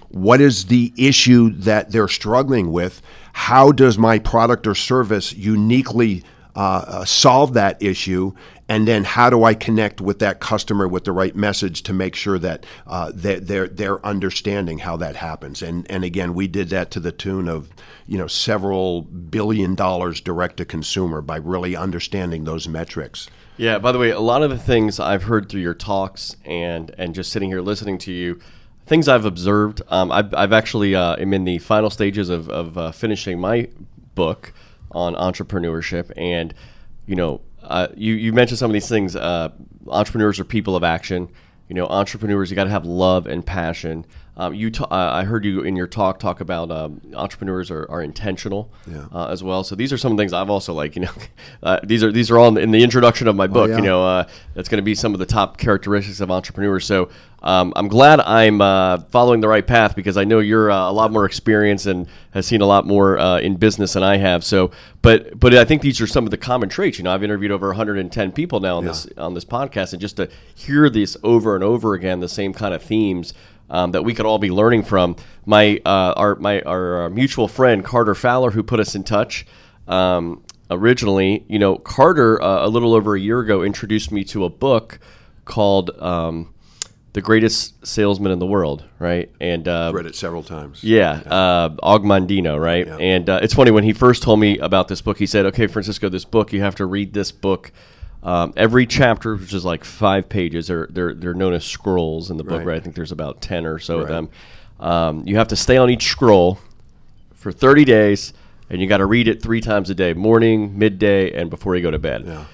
[0.09, 3.01] What is the issue that they're struggling with?
[3.33, 6.23] How does my product or service uniquely
[6.55, 8.33] uh, uh, solve that issue,
[8.69, 12.15] and then how do I connect with that customer with the right message to make
[12.15, 15.61] sure that uh, they're, they're, they're understanding how that happens.
[15.61, 17.69] And and again, we did that to the tune of
[18.07, 23.29] you know several billion dollars direct to consumer by really understanding those metrics.
[23.57, 23.77] Yeah.
[23.79, 27.15] By the way, a lot of the things I've heard through your talks and and
[27.15, 28.39] just sitting here listening to you
[28.85, 29.81] things I've observed.
[29.87, 33.69] Um, I've, I've actually uh, am in the final stages of, of uh, finishing my
[34.15, 34.53] book
[34.93, 36.11] on entrepreneurship.
[36.17, 36.53] And,
[37.05, 39.15] you know, uh, you, you mentioned some of these things.
[39.15, 39.49] Uh,
[39.87, 41.29] entrepreneurs are people of action.
[41.69, 44.05] You know, entrepreneurs, you got to have love and passion.
[44.35, 48.01] Um, you, uh, I heard you in your talk talk about um, entrepreneurs are, are
[48.01, 49.05] intentional yeah.
[49.11, 49.63] uh, as well.
[49.63, 50.95] So these are some things I've also like.
[50.95, 51.11] You know,
[51.63, 53.69] uh, these are these are all in the, in the introduction of my book.
[53.69, 53.77] Oh, yeah.
[53.77, 56.85] You know, uh, that's going to be some of the top characteristics of entrepreneurs.
[56.85, 57.09] So
[57.43, 60.93] um, I'm glad I'm uh, following the right path because I know you're uh, a
[60.93, 64.43] lot more experienced and has seen a lot more in business than I have.
[64.43, 64.71] So,
[65.03, 66.97] but but I think these are some of the common traits.
[66.97, 68.89] You know, I've interviewed over 110 people now on yeah.
[68.89, 72.51] this on this podcast, and just to hear this over and over again, the same
[72.51, 73.35] kind of themes
[73.69, 75.15] um, that we could all be learning from.
[75.45, 79.45] My uh, our my our, uh, mutual friend Carter Fowler, who put us in touch.
[79.87, 84.45] Um, originally, you know, Carter uh, a little over a year ago introduced me to
[84.45, 84.99] a book
[85.45, 86.53] called um,
[87.13, 90.83] "The Greatest Salesman in the World." Right, and uh, read it several times.
[90.83, 91.33] Yeah, yeah.
[91.33, 92.59] Uh, Og Mandino.
[92.59, 92.97] Right, yeah.
[92.97, 95.17] and uh, it's funny when he first told me about this book.
[95.17, 97.71] He said, "Okay, Francisco, this book you have to read this book."
[98.23, 102.37] Um, every chapter, which is like five pages, are they're they're known as scrolls in
[102.37, 102.59] the book.
[102.59, 102.67] Right.
[102.67, 102.77] right?
[102.77, 104.03] I think there's about ten or so right.
[104.03, 104.29] of them.
[104.79, 106.59] Um, you have to stay on each scroll
[107.33, 108.33] for 30 days,
[108.69, 111.81] and you got to read it three times a day: morning, midday, and before you
[111.81, 112.23] go to bed.
[112.25, 112.45] Yeah.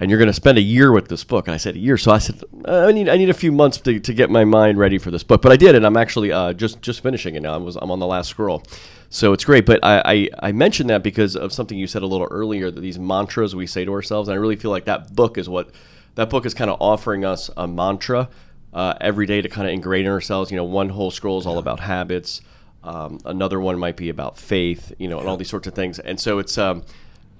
[0.00, 1.48] And you're going to spend a year with this book.
[1.48, 3.78] And I said a year, so I said I need I need a few months
[3.78, 5.42] to, to get my mind ready for this book.
[5.42, 7.52] But I did, and I'm actually uh, just just finishing it now.
[7.52, 8.62] I was I'm on the last scroll.
[9.10, 9.64] So it's great.
[9.64, 12.80] But I, I, I, mentioned that because of something you said a little earlier that
[12.80, 14.28] these mantras we say to ourselves.
[14.28, 15.70] And I really feel like that book is what
[16.14, 18.28] that book is kind of offering us a mantra
[18.74, 20.50] uh, every day to kind of ingrain in ourselves.
[20.50, 22.42] You know, one whole scroll is all about habits.
[22.84, 25.98] Um, another one might be about faith, you know, and all these sorts of things.
[25.98, 26.84] And so it's um,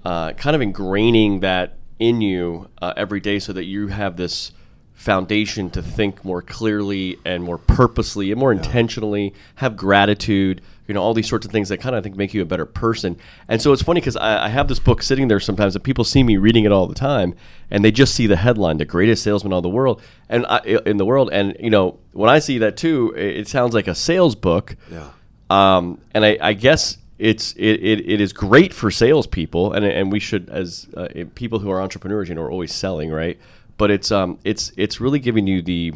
[0.03, 4.51] uh, kind of ingraining that in you uh, every day so that you have this
[4.93, 11.01] foundation to think more clearly and more purposely and more intentionally, have gratitude, you know,
[11.01, 13.15] all these sorts of things that kind of I think make you a better person.
[13.47, 16.03] And so it's funny because I, I have this book sitting there sometimes and people
[16.03, 17.35] see me reading it all the time
[17.69, 20.97] and they just see the headline, the greatest salesman in the world and I, in
[20.97, 21.29] the world.
[21.31, 24.75] And, you know, when I see that too, it, it sounds like a sales book.
[24.91, 25.11] Yeah.
[25.49, 30.09] Um, and I, I guess it's it, it, it is great for salespeople, and and
[30.09, 33.37] we should as uh, people who are entrepreneurs, you know, are always selling, right?
[33.77, 35.93] But it's um it's it's really giving you the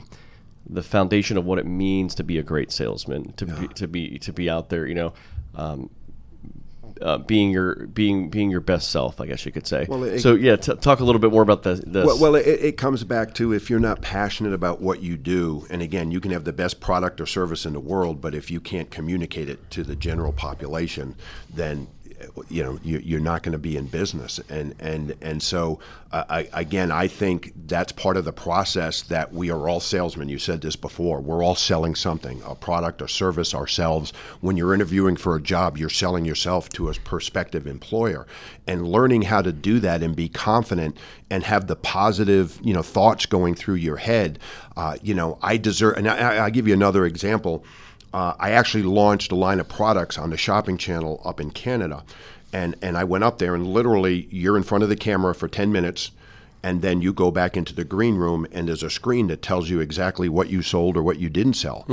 [0.70, 4.20] the foundation of what it means to be a great salesman, to be to be
[4.20, 5.14] to be out there, you know.
[5.56, 5.90] Um,
[7.02, 9.86] uh, being your being being your best self, I guess you could say.
[9.90, 12.06] Well, it- so yeah, t- talk a little bit more about the, this.
[12.06, 15.66] Well, well it, it comes back to if you're not passionate about what you do,
[15.70, 18.52] and again, you can have the best product or service in the world, but if
[18.52, 21.16] you can't communicate it to the general population,
[21.54, 21.88] then
[22.50, 24.40] you know you, you're not going to be in business.
[24.50, 25.80] And and and so
[26.12, 30.30] uh, I, again, I think that's part of the process that we are all salesmen.
[30.30, 31.22] You said this before.
[31.22, 34.14] We're all selling something, a product or service ourselves.
[34.42, 38.28] When you're interviewing for a job, you're selling yourself to a prospective employer,
[38.68, 40.98] and learning how to do that and be confident
[41.32, 44.38] and have the positive, you know, thoughts going through your head.
[44.78, 45.98] Uh, you know, I deserve.
[45.98, 47.66] And I, I'll give you another example.
[48.14, 52.04] Uh, I actually launched a line of products on the shopping channel up in Canada.
[52.54, 55.48] And, and I went up there, and literally, you're in front of the camera for
[55.48, 56.12] 10 minutes,
[56.62, 59.70] and then you go back into the green room, and there's a screen that tells
[59.72, 61.84] you exactly what you sold or what you didn't sell.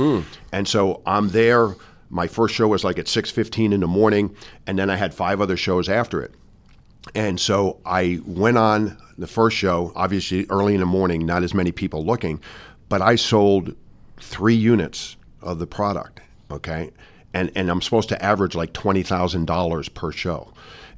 [0.51, 1.75] And so I'm there.
[2.11, 4.35] My first show was like at 6:15 in the morning,
[4.67, 6.33] and then I had five other shows after it.
[7.15, 11.53] And so I went on the first show, obviously early in the morning, not as
[11.55, 12.39] many people looking,
[12.87, 13.75] but I sold
[14.19, 16.21] three units of the product.
[16.49, 16.91] Okay.
[17.33, 20.53] And, and I'm supposed to average like $20,000 per show.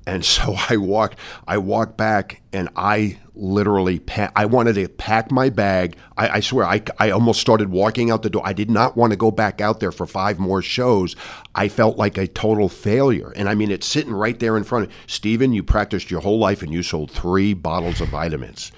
[0.05, 5.31] And so I walked, I walked back, and I literally, pa- I wanted to pack
[5.31, 5.95] my bag.
[6.17, 8.43] I, I swear, I, I almost started walking out the door.
[8.45, 11.15] I did not want to go back out there for five more shows.
[11.55, 13.31] I felt like a total failure.
[13.35, 15.53] And I mean, it's sitting right there in front of Stephen.
[15.53, 18.71] You practiced your whole life, and you sold three bottles of vitamins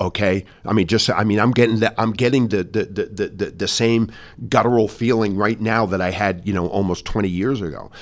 [0.00, 0.44] okay?
[0.64, 3.68] I mean just i mean i'm getting the i'm getting the the, the, the, the
[3.68, 4.10] same
[4.48, 7.90] guttural feeling right now that i had you know almost 20 years ago.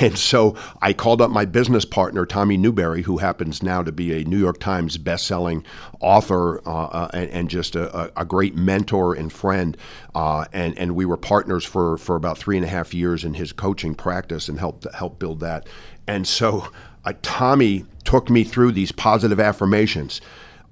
[0.00, 4.20] And so i called up my business partner tommy newberry who happens now to be
[4.20, 5.64] a new york times best-selling
[6.00, 9.76] author uh, uh, and, and just a, a great mentor and friend
[10.14, 13.34] uh, and and we were partners for for about three and a half years in
[13.34, 15.66] his coaching practice and helped help build that.
[16.06, 16.68] And so
[17.04, 20.20] uh, tommy took me through these positive affirmations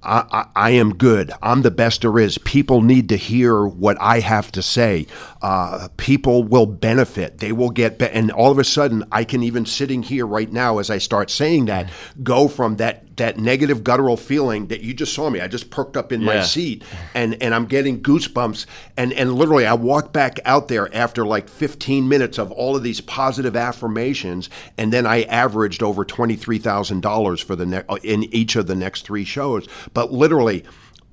[0.03, 1.31] I, I, am good.
[1.43, 2.37] I'm the best there is.
[2.39, 5.05] People need to hear what I have to say.
[5.41, 7.39] Uh, people will benefit.
[7.39, 10.51] They will get, be- and all of a sudden, I can even sitting here right
[10.51, 11.89] now as I start saying that,
[12.21, 15.41] go from that that negative guttural feeling that you just saw me.
[15.41, 16.83] I just perked up in my seat,
[17.15, 18.65] and and I'm getting goosebumps.
[18.97, 22.83] And and literally, I walked back out there after like 15 minutes of all of
[22.83, 27.83] these positive affirmations, and then I averaged over twenty three thousand dollars for the ne-
[27.89, 29.67] uh, in each of the next three shows.
[29.93, 30.63] But literally,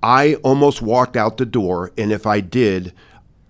[0.02, 2.92] I almost walked out the door, and if I did.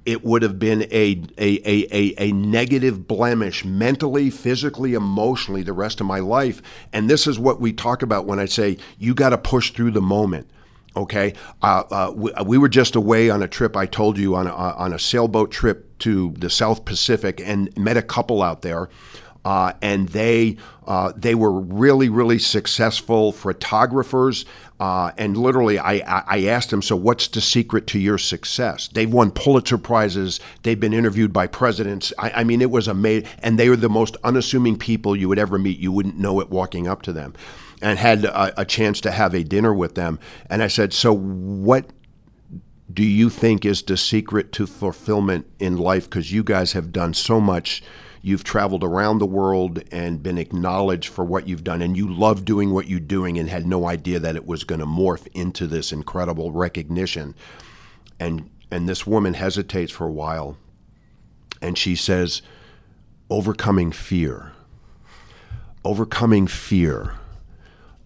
[0.09, 6.01] It would have been a, a, a, a, negative blemish mentally, physically, emotionally the rest
[6.01, 6.63] of my life.
[6.95, 9.91] And this is what we talk about when I say you got to push through
[9.91, 10.49] the moment.
[10.97, 13.77] Okay, uh, uh, we, we were just away on a trip.
[13.77, 17.99] I told you on a, on a sailboat trip to the South Pacific and met
[17.99, 18.89] a couple out there,
[19.45, 24.45] uh, and they uh, they were really really successful photographers.
[24.81, 28.87] Uh, and literally, I, I asked them, so what's the secret to your success?
[28.87, 30.39] They've won Pulitzer prizes.
[30.63, 32.13] They've been interviewed by presidents.
[32.17, 35.39] I, I mean, it was amazing, and they were the most unassuming people you would
[35.41, 35.81] ever meet.
[35.81, 37.35] You wouldn't know it walking up to them
[37.83, 40.19] and had a, a chance to have a dinner with them.
[40.49, 41.87] And I said, So, what
[42.93, 46.05] do you think is the secret to fulfillment in life?
[46.05, 47.83] Because you guys have done so much.
[48.23, 52.45] You've traveled around the world and been acknowledged for what you've done, and you love
[52.45, 55.67] doing what you're doing and had no idea that it was going to morph into
[55.67, 57.35] this incredible recognition.
[58.19, 60.57] And, and this woman hesitates for a while
[61.61, 62.43] and she says,
[63.31, 64.53] Overcoming fear.
[65.85, 67.15] Overcoming fear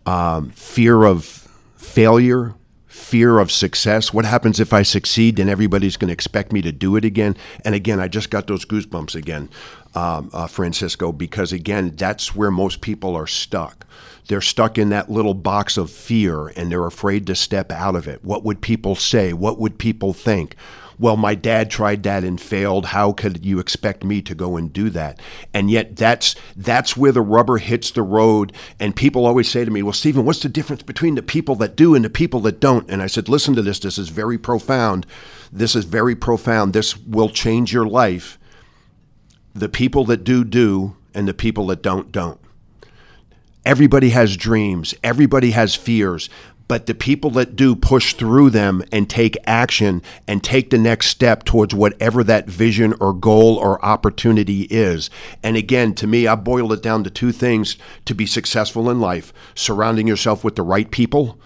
[0.06, 2.54] um, fear of failure,
[2.86, 4.12] fear of success.
[4.12, 5.36] What happens if I succeed?
[5.36, 7.36] Then everybody's going to expect me to do it again.
[7.64, 9.48] And again, I just got those goosebumps again,
[9.94, 13.86] um, uh, Francisco, because again, that's where most people are stuck.
[14.28, 18.06] They're stuck in that little box of fear and they're afraid to step out of
[18.06, 18.24] it.
[18.24, 19.32] What would people say?
[19.32, 20.56] What would people think?
[21.02, 22.86] well, my dad tried that and failed.
[22.86, 25.18] How could you expect me to go and do that?
[25.52, 28.52] And yet that's that's where the rubber hits the road.
[28.78, 31.74] And people always say to me, Well, Stephen, what's the difference between the people that
[31.74, 32.88] do and the people that don't?
[32.88, 33.80] And I said, Listen to this.
[33.80, 35.04] This is very profound.
[35.50, 36.72] This is very profound.
[36.72, 38.38] This will change your life.
[39.54, 42.40] The people that do do, and the people that don't don't.
[43.64, 46.28] Everybody has dreams, everybody has fears,
[46.68, 51.08] but the people that do push through them and take action and take the next
[51.08, 55.10] step towards whatever that vision or goal or opportunity is.
[55.42, 57.76] And again, to me, I boil it down to two things
[58.06, 61.38] to be successful in life surrounding yourself with the right people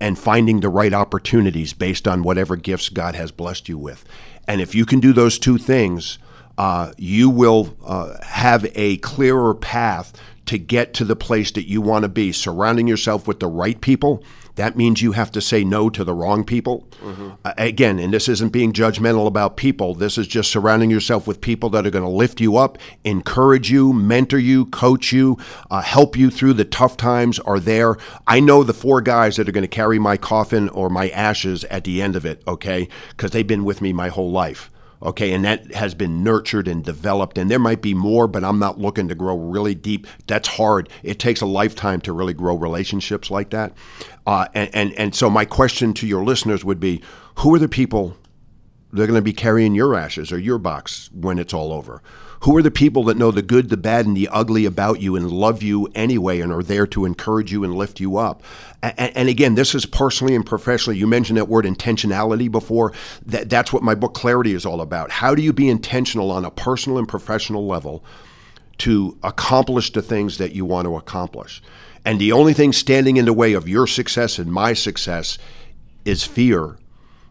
[0.00, 4.04] and finding the right opportunities based on whatever gifts God has blessed you with.
[4.48, 6.18] And if you can do those two things,
[6.58, 10.12] uh, you will uh, have a clearer path
[10.46, 12.32] to get to the place that you want to be.
[12.32, 14.22] Surrounding yourself with the right people,
[14.56, 16.86] that means you have to say no to the wrong people.
[17.02, 17.30] Mm-hmm.
[17.44, 21.40] Uh, again, and this isn't being judgmental about people, this is just surrounding yourself with
[21.40, 25.38] people that are going to lift you up, encourage you, mentor you, coach you,
[25.70, 27.96] uh, help you through the tough times are there.
[28.26, 31.64] I know the four guys that are going to carry my coffin or my ashes
[31.64, 32.88] at the end of it, okay?
[33.10, 34.70] Because they've been with me my whole life
[35.02, 38.58] okay and that has been nurtured and developed and there might be more but i'm
[38.58, 40.06] not looking to grow really deep.
[40.26, 40.88] That's hard.
[41.02, 43.72] It takes a lifetime to really grow relationships like that.
[44.26, 47.02] Uh, and, and, and so my question to your listeners would be
[47.36, 48.16] who are the people
[48.92, 52.02] that are going to be carrying your ashes or your box when it's all over
[52.42, 55.14] who are the people that know the good, the bad, and the ugly about you
[55.14, 58.42] and love you anyway and are there to encourage you and lift you up?
[58.82, 60.98] And, and again, this is personally and professionally.
[60.98, 62.92] You mentioned that word intentionality before.
[63.26, 65.12] That, that's what my book Clarity is all about.
[65.12, 68.04] How do you be intentional on a personal and professional level
[68.78, 71.62] to accomplish the things that you want to accomplish?
[72.04, 75.38] And the only thing standing in the way of your success and my success
[76.04, 76.76] is fear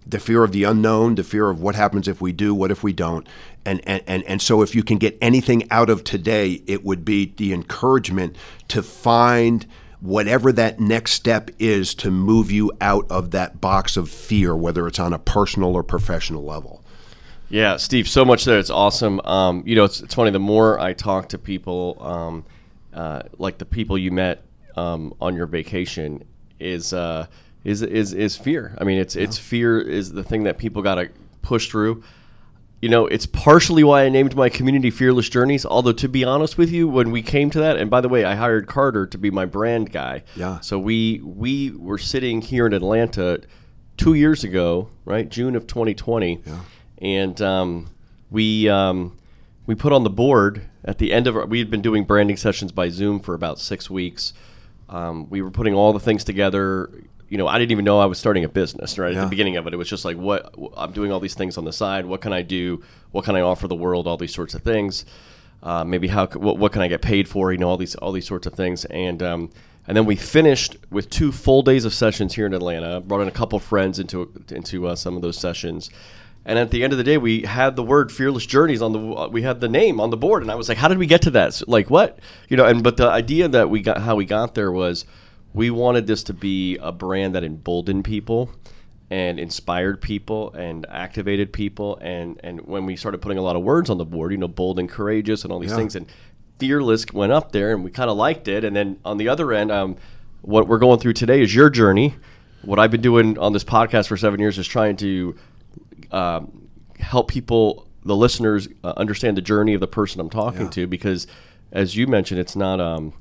[0.05, 2.83] the fear of the unknown, the fear of what happens if we do, what if
[2.83, 3.27] we don't.
[3.65, 7.05] And, and, and, and so, if you can get anything out of today, it would
[7.05, 8.35] be the encouragement
[8.69, 9.67] to find
[9.99, 14.87] whatever that next step is to move you out of that box of fear, whether
[14.87, 16.83] it's on a personal or professional level.
[17.49, 18.57] Yeah, Steve, so much there.
[18.57, 19.19] It's awesome.
[19.25, 20.31] Um, you know, it's, it's funny.
[20.31, 22.45] The more I talk to people, um,
[22.93, 24.43] uh, like the people you met
[24.75, 26.23] um, on your vacation,
[26.59, 27.27] is uh,
[27.63, 28.75] is is is fear.
[28.79, 29.23] I mean, it's yeah.
[29.23, 31.09] it's fear is the thing that people got to
[31.41, 32.03] push through.
[32.81, 35.65] You know, it's partially why I named my community Fearless Journeys.
[35.65, 38.25] Although, to be honest with you, when we came to that, and by the way,
[38.25, 40.23] I hired Carter to be my brand guy.
[40.35, 40.59] Yeah.
[40.61, 43.41] So we we were sitting here in Atlanta
[43.97, 46.59] two years ago, right, June of 2020, yeah.
[46.97, 47.91] and um,
[48.31, 49.15] we um,
[49.67, 52.37] we put on the board at the end of our, we had been doing branding
[52.37, 54.33] sessions by Zoom for about six weeks.
[54.89, 56.91] Um, we were putting all the things together,
[57.31, 59.19] you know, I didn't even know I was starting a business right yeah.
[59.19, 59.73] at the beginning of it.
[59.73, 62.05] It was just like, what I'm doing all these things on the side.
[62.05, 62.83] What can I do?
[63.11, 64.05] What can I offer the world?
[64.05, 65.05] All these sorts of things.
[65.63, 67.53] Uh, maybe how what, what, can I get paid for?
[67.53, 68.83] You know, all these all these sorts of things.
[68.83, 69.49] And um,
[69.87, 72.99] and then we finished with two full days of sessions here in Atlanta.
[72.99, 75.89] Brought in a couple friends into into uh, some of those sessions.
[76.43, 78.99] And at the end of the day, we had the word "fearless journeys" on the.
[78.99, 81.05] Uh, we had the name on the board, and I was like, "How did we
[81.05, 81.53] get to that?
[81.53, 82.19] So, like, what?
[82.49, 85.05] You know?" And but the idea that we got, how we got there was
[85.53, 88.49] we wanted this to be a brand that emboldened people
[89.09, 93.61] and inspired people and activated people and and when we started putting a lot of
[93.61, 95.77] words on the board you know bold and courageous and all these yeah.
[95.77, 96.07] things and
[96.57, 99.51] fearless went up there and we kind of liked it and then on the other
[99.51, 99.97] end um,
[100.41, 102.15] what we're going through today is your journey
[102.61, 105.35] what i've been doing on this podcast for seven years is trying to
[106.11, 110.69] um, help people the listeners uh, understand the journey of the person i'm talking yeah.
[110.69, 111.27] to because
[111.73, 113.11] as you mentioned it's not um,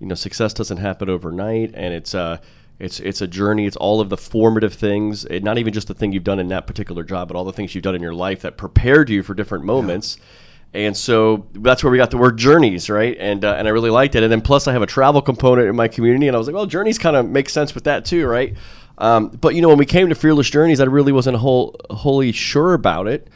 [0.00, 2.38] you know success doesn't happen overnight, and it's uh
[2.80, 3.66] it's it's a journey.
[3.66, 6.48] It's all of the formative things, it, not even just the thing you've done in
[6.48, 9.22] that particular job, but all the things you've done in your life that prepared you
[9.22, 10.16] for different moments.
[10.18, 10.24] Yeah.
[10.72, 13.16] And so that's where we got the word journeys, right?
[13.18, 14.22] And uh, and I really liked it.
[14.22, 16.54] And then plus I have a travel component in my community, and I was like,
[16.54, 18.56] well, journeys kind of make sense with that too, right?
[18.96, 22.32] Um, but you know, when we came to Fearless Journeys, I really wasn't whole, wholly
[22.32, 23.28] sure about it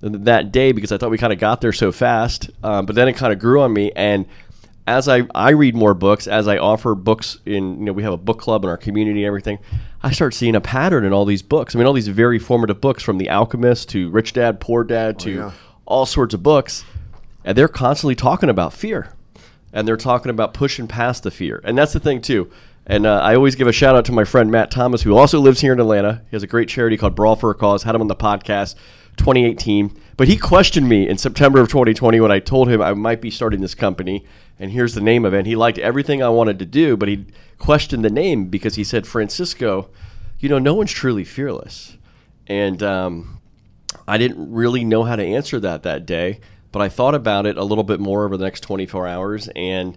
[0.00, 2.50] that day because I thought we kind of got there so fast.
[2.62, 4.26] Um, but then it kind of grew on me, and
[4.86, 8.12] as I, I read more books, as I offer books in, you know, we have
[8.12, 9.58] a book club in our community and everything,
[10.02, 11.74] I start seeing a pattern in all these books.
[11.74, 15.16] I mean, all these very formative books from The Alchemist to Rich Dad, Poor Dad
[15.16, 15.52] oh, to oh, yeah.
[15.86, 16.84] all sorts of books.
[17.44, 19.12] And they're constantly talking about fear.
[19.72, 21.60] And they're talking about pushing past the fear.
[21.64, 22.50] And that's the thing, too.
[22.86, 25.40] And uh, I always give a shout out to my friend Matt Thomas, who also
[25.40, 26.22] lives here in Atlanta.
[26.30, 27.82] He has a great charity called Brawl for a Cause.
[27.82, 28.76] Had him on the podcast
[29.16, 30.00] 2018.
[30.16, 33.30] But he questioned me in September of 2020 when I told him I might be
[33.30, 34.24] starting this company
[34.58, 35.38] and here's the name of it.
[35.38, 37.26] And he liked everything I wanted to do, but he
[37.58, 39.90] questioned the name because he said, Francisco,
[40.38, 41.96] you know, no one's truly fearless.
[42.46, 43.40] And um,
[44.06, 46.40] I didn't really know how to answer that that day,
[46.72, 49.96] but I thought about it a little bit more over the next 24 hours and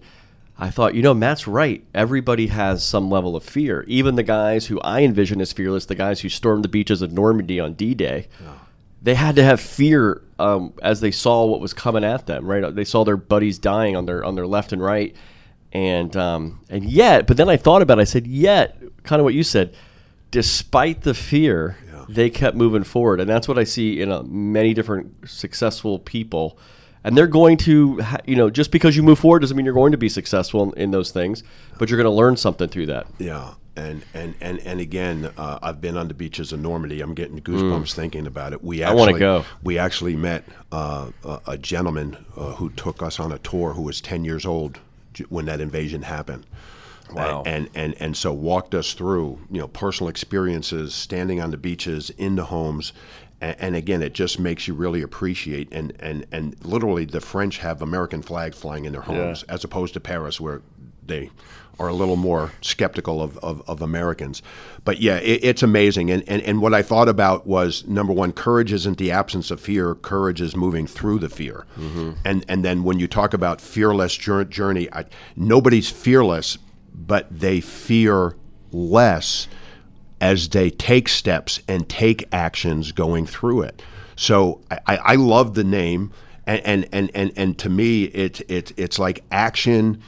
[0.62, 1.86] I thought, you know, Matt's right.
[1.95, 3.86] Everybody has some level of fear.
[3.88, 7.14] Even the guys who I envision as fearless, the guys who stormed the beaches of
[7.14, 8.28] Normandy on D-Day,
[9.02, 12.45] they had to have fear um, as they saw what was coming at them.
[12.45, 12.74] Right?
[12.74, 15.16] They saw their buddies dying on their on their left and right,
[15.72, 18.00] and um, and yet, but then I thought about.
[18.00, 18.02] it.
[18.02, 19.76] I said, yet, kind of what you said.
[20.32, 21.76] Despite the fear,
[22.08, 26.58] they kept moving forward, and that's what I see in uh, many different successful people
[27.04, 29.91] and they're going to you know just because you move forward doesn't mean you're going
[29.91, 31.43] to be successful in, in those things
[31.78, 35.59] but you're going to learn something through that yeah and and and, and again uh,
[35.61, 37.93] i've been on the beaches of normandy i'm getting goosebumps mm.
[37.93, 41.57] thinking about it we actually, I want to go we actually met uh, a, a,
[41.57, 44.80] gentleman uh, who took us on a tour who was 10 years old
[45.30, 46.45] when that invasion happened
[47.11, 47.41] Wow.
[47.43, 52.11] And, and and so walked us through, you know, personal experiences, standing on the beaches,
[52.11, 52.93] in the homes,
[53.41, 57.57] and, and, again, it just makes you really appreciate and, and, and literally the French
[57.59, 59.53] have American flags flying in their homes yeah.
[59.53, 60.61] as opposed to Paris where
[61.05, 61.30] they
[61.80, 64.41] are a little more skeptical of, of, of Americans.
[64.84, 66.11] But yeah, it, it's amazing.
[66.11, 69.61] And, and, and what I thought about was number one, courage isn't the absence of
[69.61, 71.65] fear, courage is moving through the fear.
[71.77, 72.11] Mm-hmm.
[72.25, 75.05] And, and then when you talk about fearless journey, I,
[75.36, 76.57] nobody's fearless,
[76.93, 78.36] but they fear
[78.71, 79.47] less
[80.21, 83.82] as they take steps and take actions going through it.
[84.17, 86.11] So I, I love the name,
[86.45, 90.01] and, and, and, and, and to me, it, it, it's like action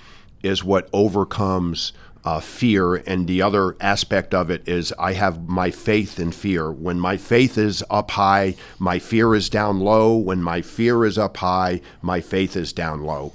[0.44, 5.72] is what overcomes uh, fear, and the other aspect of it is I have my
[5.72, 6.72] faith in fear.
[6.72, 10.16] When my faith is up high, my fear is down low.
[10.16, 13.34] When my fear is up high, my faith is down low.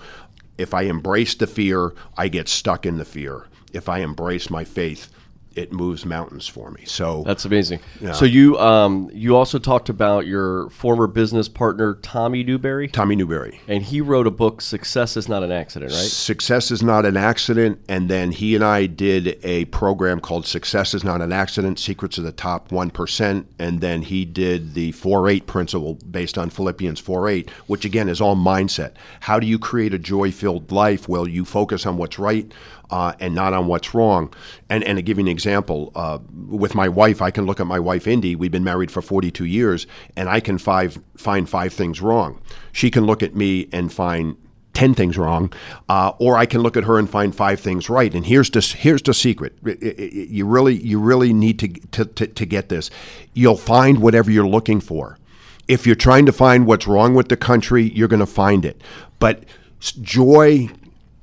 [0.56, 3.46] If I embrace the fear, I get stuck in the fear.
[3.72, 5.10] If I embrace my faith,
[5.56, 6.84] it moves mountains for me.
[6.84, 7.80] So that's amazing.
[8.00, 8.12] Yeah.
[8.12, 12.88] So you um, you also talked about your former business partner Tommy Newberry.
[12.88, 15.98] Tommy Newberry, and he wrote a book, "Success is Not an Accident," right?
[15.98, 17.80] Success is not an accident.
[17.88, 22.18] And then he and I did a program called "Success is Not an Accident: Secrets
[22.18, 26.50] of the Top One Percent." And then he did the four eight principle based on
[26.50, 28.92] Philippians four eight, which again is all mindset.
[29.20, 31.08] How do you create a joy filled life?
[31.08, 32.52] Well, you focus on what's right
[32.90, 34.32] uh, and not on what's wrong.
[34.68, 36.18] And, and to give you an example, uh,
[36.48, 38.36] with my wife, I can look at my wife, Indy.
[38.36, 42.40] We've been married for 42 years, and I can five, find five things wrong.
[42.72, 44.36] She can look at me and find
[44.74, 45.50] 10 things wrong,
[45.88, 48.14] uh, or I can look at her and find five things right.
[48.14, 49.56] And here's the, here's the secret.
[49.62, 52.90] You really, you really need to, to, to, to get this.
[53.32, 55.18] You'll find whatever you're looking for.
[55.66, 58.82] If you're trying to find what's wrong with the country, you're going to find it.
[59.18, 59.44] But
[59.80, 60.68] joy,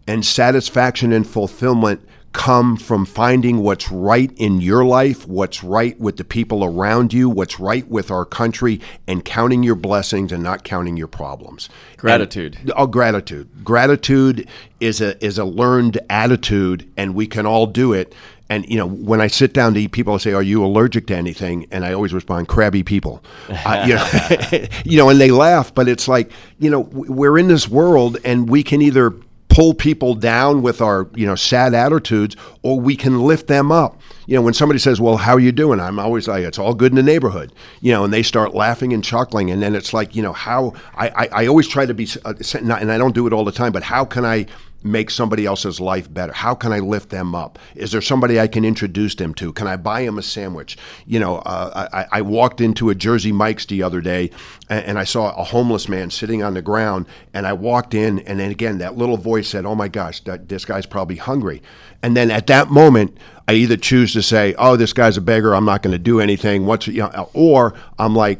[0.07, 6.17] and satisfaction and fulfillment come from finding what's right in your life, what's right with
[6.17, 10.63] the people around you, what's right with our country, and counting your blessings and not
[10.63, 11.69] counting your problems.
[11.95, 12.57] Gratitude.
[12.59, 13.63] And, oh, gratitude.
[13.63, 14.47] Gratitude
[14.79, 18.13] is a is a learned attitude, and we can all do it.
[18.49, 21.15] And you know, when I sit down to eat, people say, "Are you allergic to
[21.15, 25.73] anything?" And I always respond, "Crabby people." uh, you, know, you know, and they laugh,
[25.73, 29.13] but it's like you know, we're in this world, and we can either
[29.53, 34.01] pull people down with our you know sad attitudes or we can lift them up
[34.25, 36.73] you know when somebody says well how are you doing i'm always like it's all
[36.73, 39.93] good in the neighborhood you know and they start laughing and chuckling and then it's
[39.93, 43.15] like you know how i i, I always try to be uh, and i don't
[43.15, 44.45] do it all the time but how can i
[44.83, 46.33] make somebody else's life better?
[46.33, 47.57] How can I lift them up?
[47.75, 49.53] Is there somebody I can introduce them to?
[49.53, 50.77] Can I buy them a sandwich?
[51.05, 54.29] You know, uh, I, I, walked into a Jersey Mike's the other day
[54.69, 57.05] and, and, I saw a homeless man sitting on the ground.
[57.33, 60.49] And I walked in, and then again, that little voice said, Oh my gosh, that,
[60.49, 61.61] this guy's probably hungry.
[62.01, 63.17] And then at that moment,
[63.47, 65.53] I either choose to say, Oh, this guy's a beggar.
[65.53, 66.65] I'm not going to do anything.
[66.65, 68.39] What's, you know, or I'm like,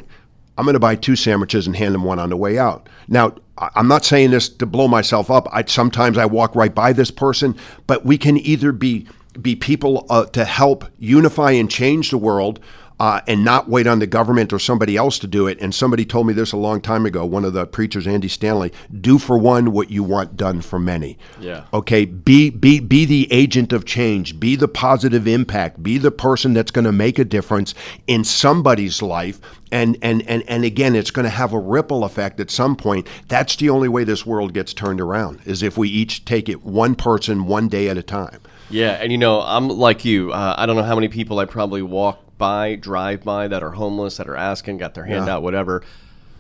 [0.58, 2.88] I'm going to buy two sandwiches and hand him one on the way out.
[3.08, 5.48] Now, I'm not saying this to blow myself up.
[5.52, 7.56] I, sometimes I walk right by this person,
[7.88, 9.08] but we can either be
[9.42, 12.60] be people uh, to help unify and change the world,
[13.04, 15.60] uh, and not wait on the government or somebody else to do it.
[15.60, 17.26] And somebody told me this a long time ago.
[17.26, 21.18] One of the preachers, Andy Stanley, do for one what you want done for many.
[21.38, 21.66] Yeah.
[21.74, 22.06] Okay.
[22.06, 24.40] Be be be the agent of change.
[24.40, 25.84] Be the positive impact.
[25.84, 27.76] Be the person that's going to make a difference
[28.08, 29.42] in somebody's life.
[29.70, 33.06] And and and and again, it's going to have a ripple effect at some point.
[33.28, 36.64] That's the only way this world gets turned around is if we each take it
[36.64, 38.40] one person, one day at a time.
[38.70, 40.32] Yeah, and you know, I'm like you.
[40.32, 43.72] Uh, I don't know how many people I probably walk by, drive by that are
[43.72, 45.34] homeless, that are asking, got their hand yeah.
[45.34, 45.84] out, whatever.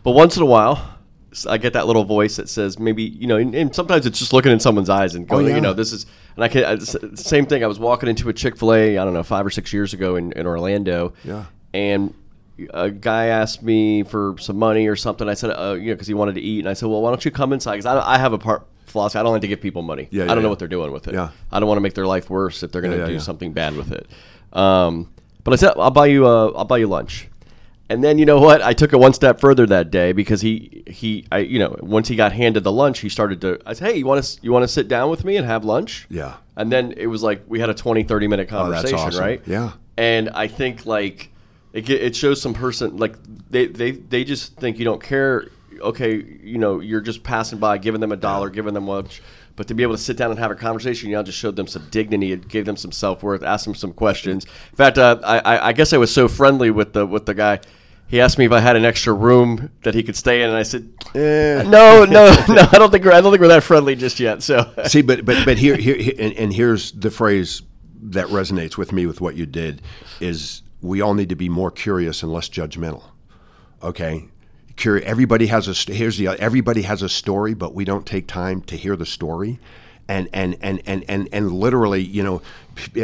[0.03, 0.77] But once in a while,
[1.47, 4.33] I get that little voice that says maybe you know, and, and sometimes it's just
[4.33, 5.55] looking in someone's eyes and going, oh, yeah.
[5.55, 6.05] you know, this is.
[6.35, 6.79] And I can
[7.15, 7.63] same thing.
[7.63, 9.93] I was walking into a Chick Fil A, I don't know, five or six years
[9.93, 12.13] ago in, in Orlando, yeah, and
[12.73, 15.29] a guy asked me for some money or something.
[15.29, 17.09] I said, uh, you know, because he wanted to eat, and I said, well, why
[17.09, 17.77] don't you come inside?
[17.77, 19.19] Because I, I have a part philosophy.
[19.19, 20.07] I don't like to give people money.
[20.11, 20.49] Yeah, I don't know yeah.
[20.49, 21.13] what they're doing with it.
[21.13, 21.29] Yeah.
[21.51, 23.13] I don't want to make their life worse if they're going to Yeah, yeah, do
[23.13, 23.19] yeah.
[23.19, 24.07] something bad with it.
[24.53, 25.12] Um,
[25.43, 27.27] but I said, I'll buy you, uh, I'll buy you lunch.
[27.89, 28.61] And then you know what?
[28.61, 32.07] I took it one step further that day because he he I you know once
[32.07, 33.59] he got handed the lunch, he started to.
[33.65, 35.63] I said, hey, you want to you want to sit down with me and have
[35.65, 36.07] lunch?
[36.09, 36.37] Yeah.
[36.55, 39.19] And then it was like we had a 20, 30 minute Oh, conversation, awesome.
[39.23, 39.41] right?
[39.45, 39.73] Yeah.
[39.97, 41.29] And I think like
[41.73, 43.15] it, it shows some person like
[43.51, 45.49] they, they they just think you don't care.
[45.83, 49.21] Okay, you know you're just passing by, giving them a dollar, giving them lunch.
[49.55, 51.55] But to be able to sit down and have a conversation, you know, just showed
[51.55, 52.31] them some dignity.
[52.31, 53.43] It gave them some self worth.
[53.43, 54.45] Asked them some questions.
[54.45, 57.59] In fact, uh, I, I- guess I was so friendly with the with the guy.
[58.07, 60.57] He asked me if I had an extra room that he could stay in, and
[60.57, 61.63] I said, Eh.
[61.67, 62.67] "No, no, no.
[62.71, 65.23] I don't think we're I don't think we're that friendly just yet." So See, but
[65.25, 67.61] but but here here, here and, and here's the phrase
[68.05, 69.81] that resonates with me with what you did
[70.19, 73.03] is we all need to be more curious and less judgmental.
[73.81, 74.25] Okay.
[74.77, 78.61] Curi- everybody has a here's the everybody has a story, but we don't take time
[78.63, 79.59] to hear the story,
[80.07, 82.41] and and and and and, and literally, you know,
[82.75, 83.03] p-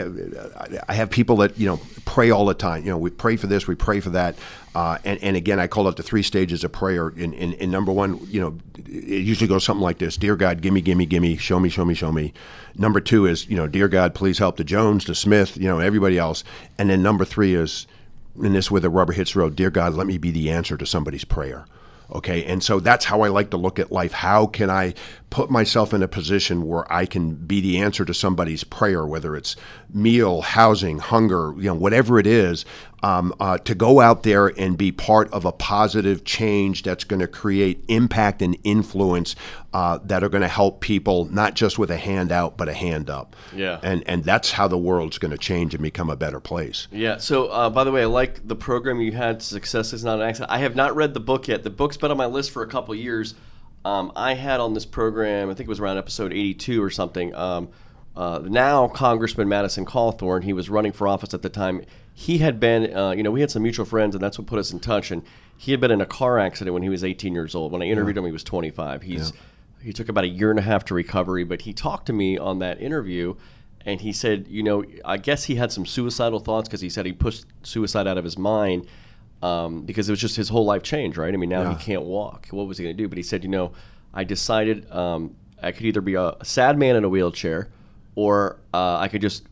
[0.88, 2.84] I have people that you know pray all the time.
[2.84, 4.36] You know, we pray for this, we pray for that,
[4.74, 7.09] uh, and and again, I call it the three stages of prayer.
[7.09, 10.61] In, in in number one, you know, it usually goes something like this: Dear God,
[10.61, 12.34] gimme, gimme, gimme, show me, show me, show me.
[12.76, 15.80] Number two is you know, Dear God, please help the Jones, the Smith, you know,
[15.80, 16.43] everybody else,
[16.78, 17.86] and then number three is
[18.36, 19.55] and this where the rubber hits the road.
[19.55, 21.65] Dear God, let me be the answer to somebody's prayer.
[22.11, 24.11] Okay, and so that's how I like to look at life.
[24.11, 24.95] How can I
[25.30, 29.36] put myself in a position where I can be the answer to somebody's prayer, whether
[29.36, 29.55] it's
[29.93, 32.65] meal, housing, hunger, you know, whatever it is,
[33.04, 37.20] um, uh, to go out there and be part of a positive change that's going
[37.20, 39.36] to create impact and influence
[39.74, 43.10] uh, that are going to help people, not just with a handout but a hand
[43.10, 43.36] up.
[43.56, 43.80] Yeah.
[43.84, 46.88] and and that's how the world's going to change and become a better place.
[46.91, 47.18] Yeah.
[47.18, 49.41] So, uh, by the way, I like the program you had.
[49.41, 50.52] Success is not an accident.
[50.52, 51.64] I have not read the book yet.
[51.64, 53.36] The book's been on my list for a couple years.
[53.86, 57.34] Um, I had on this program, I think it was around episode 82 or something.
[57.34, 57.70] Um,
[58.16, 61.84] uh, now Congressman Madison Cawthorn, he was running for office at the time.
[62.20, 64.59] He had been, uh, you know, we had some mutual friends, and that's what put
[64.59, 65.09] us in touch.
[65.09, 65.24] And
[65.55, 67.72] he had been in a car accident when he was 18 years old.
[67.72, 69.03] When I interviewed him, he was 25.
[69.03, 69.32] He's
[69.82, 72.38] he took about a year and a half to recovery, but he talked to me
[72.38, 73.36] on that interview
[73.86, 77.05] and he said, you know, I guess he had some suicidal thoughts because he said
[77.05, 78.86] he pushed suicide out of his mind
[79.41, 81.34] um, because it was just his whole life changed, right?
[81.34, 81.78] I mean, now Yeah.
[81.78, 82.47] he can't walk.
[82.51, 83.07] What was he going to do?
[83.07, 83.72] But he said, you know,
[84.13, 87.70] I decided um, I could either be a, a sad man in a wheelchair
[88.15, 89.43] or uh, I could just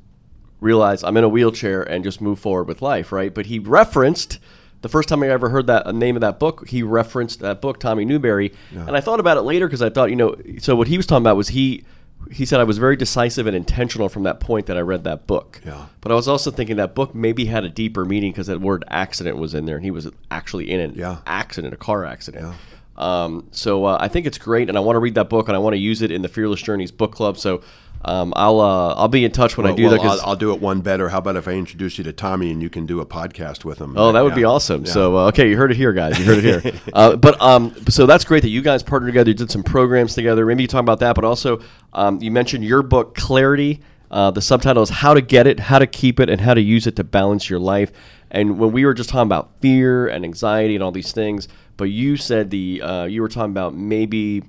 [0.60, 3.34] realize I'm in a wheelchair and just move forward with life, right?
[3.34, 4.39] But he referenced
[4.82, 7.80] the first time I ever heard that name of that book, he referenced that book,
[7.80, 10.88] Tommy Newberry, and I thought about it later because I thought, you know, so what
[10.88, 11.84] he was talking about was he
[12.32, 15.28] he said I was very decisive and intentional from that point that I read that
[15.28, 15.62] book.
[15.66, 15.86] Yeah.
[16.01, 18.84] But I was also thinking that book maybe had a deeper meaning because that word
[18.89, 21.18] accident was in there, and he was actually in an Yeah.
[21.26, 22.45] accident, a car accident.
[22.45, 22.53] Yeah.
[22.97, 25.55] Um, so uh, I think it's great, and I want to read that book, and
[25.55, 27.38] I want to use it in the Fearless Journeys book club.
[27.38, 27.62] So
[28.06, 30.02] um, I'll uh, I'll be in touch when I do well, that.
[30.02, 31.10] 'cause- I'll, I'll do it one better.
[31.10, 33.80] How about if I introduce you to Tommy and you can do a podcast with
[33.80, 33.95] him?
[33.98, 34.86] Oh, that would be awesome.
[34.86, 34.91] Yeah.
[34.91, 36.18] So, uh, okay, you heard it here, guys.
[36.20, 36.74] You heard it here.
[36.93, 39.30] uh, but um, so that's great that you guys partnered together.
[39.30, 40.45] You did some programs together.
[40.45, 41.60] Maybe you talk about that, but also
[41.93, 43.82] um, you mentioned your book, Clarity.
[44.10, 46.62] Uh, the subtitle is "How to Get It, How to Keep It, and How to
[46.62, 47.91] Use It to Balance Your Life."
[48.32, 51.86] And when we were just talking about fear and anxiety and all these things, but
[51.86, 54.43] you said the uh, you were talking about maybe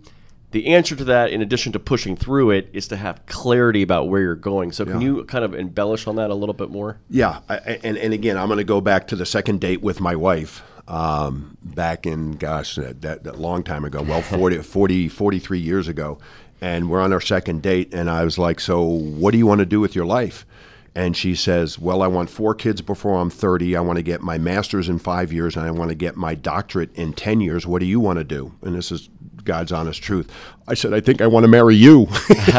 [0.50, 4.08] the answer to that, in addition to pushing through it, is to have clarity about
[4.08, 4.72] where you're going.
[4.72, 5.06] So, can Yeah.
[5.08, 6.98] you kind of embellish on that a little bit more?
[7.10, 9.82] Yeah, I, I- and and again, I'm going to go back to the second date
[9.82, 10.62] with my wife.
[10.88, 14.00] Um, back in gosh, that, that, that long time ago.
[14.00, 16.18] Well, 40, 40, 43 years ago,
[16.62, 19.58] and we're on our second date, and I was like, "So, what do you want
[19.58, 20.46] to do with your life?"
[20.94, 23.76] And she says, "Well, I want four kids before I'm 30.
[23.76, 26.34] I want to get my master's in five years, and I want to get my
[26.34, 27.66] doctorate in 10 years.
[27.66, 29.10] What do you want to do?" And this is
[29.48, 30.30] God's honest truth.
[30.68, 32.06] I said, "I think I want to marry you."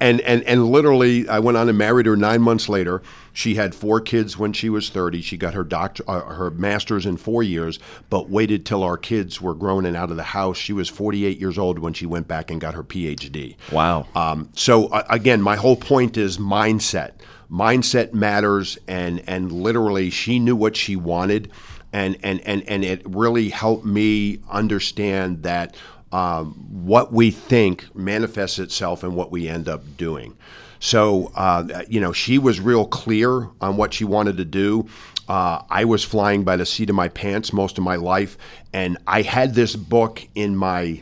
[0.00, 3.02] and and and literally, I went on and married her nine months later.
[3.34, 5.20] She had four kids when she was 30.
[5.20, 7.78] She got her doctor, uh, her master's in four years,
[8.08, 10.56] but waited till our kids were grown and out of the house.
[10.56, 13.56] She was 48 years old when she went back and got her PhD.
[13.70, 14.06] Wow.
[14.14, 17.12] Um, so uh, again, my whole point is mindset.
[17.50, 21.52] Mindset matters, and and literally, she knew what she wanted,
[21.94, 25.76] and and and and it really helped me understand that
[26.12, 30.36] um, what we think manifests itself in what we end up doing.
[30.80, 34.88] So uh, you know, she was real clear on what she wanted to do.
[35.28, 38.36] Uh, I was flying by the seat of my pants most of my life,
[38.72, 41.00] and I had this book in my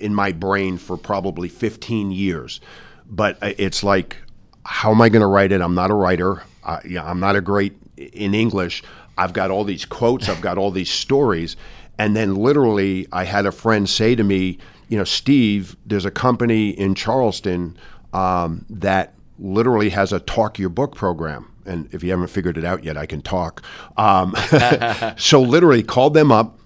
[0.00, 2.60] in my brain for probably 15 years.
[3.08, 4.16] But uh, it's like,
[4.64, 5.60] how am I going to write it?
[5.60, 6.42] I'm not a writer.
[6.64, 8.82] Uh, yeah, I'm not a great in English.
[9.16, 11.56] I've got all these quotes, I've got all these stories.
[11.98, 14.58] And then literally, I had a friend say to me,
[14.88, 17.76] you know, Steve, there's a company in Charleston
[18.12, 21.50] um, that literally has a talk your book program.
[21.64, 23.62] And if you haven't figured it out yet, I can talk.
[23.96, 24.34] Um,
[25.16, 26.58] so literally called them up,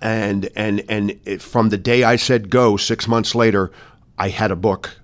[0.00, 3.72] and and and it, from the day I said go, six months later,
[4.18, 4.96] I had a book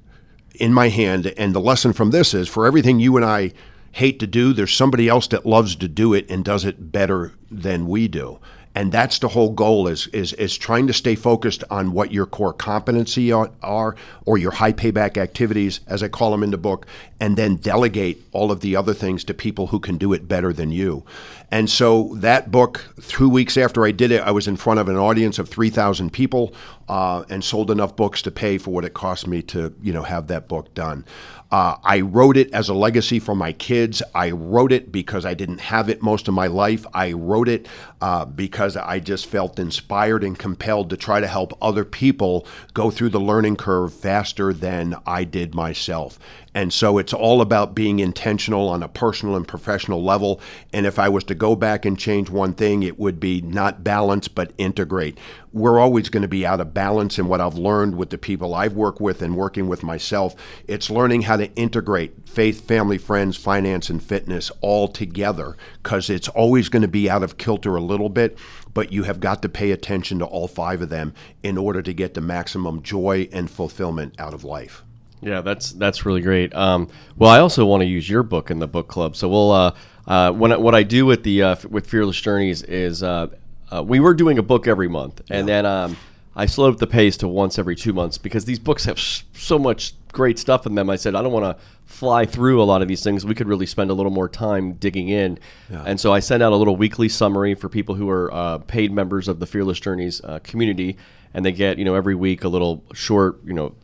[0.55, 1.27] in my hand.
[1.37, 3.53] And the lesson from this is for everything you and I
[3.97, 7.33] hate to do, there's somebody else that loves to do it and does it better
[7.51, 8.39] than we do.
[8.75, 12.27] And that's the whole goal is is is trying to stay focused on what your
[12.27, 16.87] core competency are, or your high payback activities as I call them in the book
[17.19, 20.53] and then delegate all of the other things to people who can do it better
[20.53, 21.05] than you.
[21.51, 24.89] And so that book 2 weeks after I did it I was in front of
[24.91, 26.53] an audience of 3000 people
[26.87, 30.03] uh, and sold enough books to pay for what it cost me to you know
[30.03, 31.07] have that book done
[31.51, 34.03] uh, I wrote it as a legacy for my kids.
[34.15, 36.85] I wrote it because I didn't have it most of my life.
[36.93, 37.69] I wrote it
[38.01, 42.91] uh, because I just felt inspired and compelled to try to help other people go
[42.91, 46.19] through the learning curve faster than I did myself.
[46.57, 50.41] And so it's all about being intentional on a personal and professional level.
[50.73, 53.85] And if I was to go back and change one thing, it would be not
[53.85, 55.19] balance, but integrate.
[55.53, 57.19] We're always going to be out of balance.
[57.19, 60.35] And what I've learned with the people I've worked with and working with myself,
[60.67, 66.29] it's learning how to integrate faith, family, friends, finance, and fitness all together because it's
[66.29, 68.39] always going to be out of kilter a little bit.
[68.73, 71.93] But you have got to pay attention to all five of them in order to
[71.93, 74.86] get the maximum joy and fulfillment out of life.
[75.21, 76.55] Yeah, that's that's really great.
[76.55, 79.17] Um, well, I also want to use your book in the book club.
[79.17, 79.75] So we'll uh,
[80.07, 83.29] uh, when what I do with the uh, with Fearless Journeys is uh,
[83.73, 85.97] uh, we were doing a book every month, and then um,
[86.35, 89.59] I slowed up the pace to once every two months because these books have so
[89.59, 90.91] much great stuff in them.
[90.91, 93.25] I said I don't want to fly through a lot of these things.
[93.25, 95.39] We could really spend a little more time digging in,
[95.71, 95.83] yeah.
[95.87, 98.93] and so I send out a little weekly summary for people who are uh, paid
[98.93, 100.99] members of the Fearless Journeys community
[101.37, 103.75] and they get you know every week a little short you know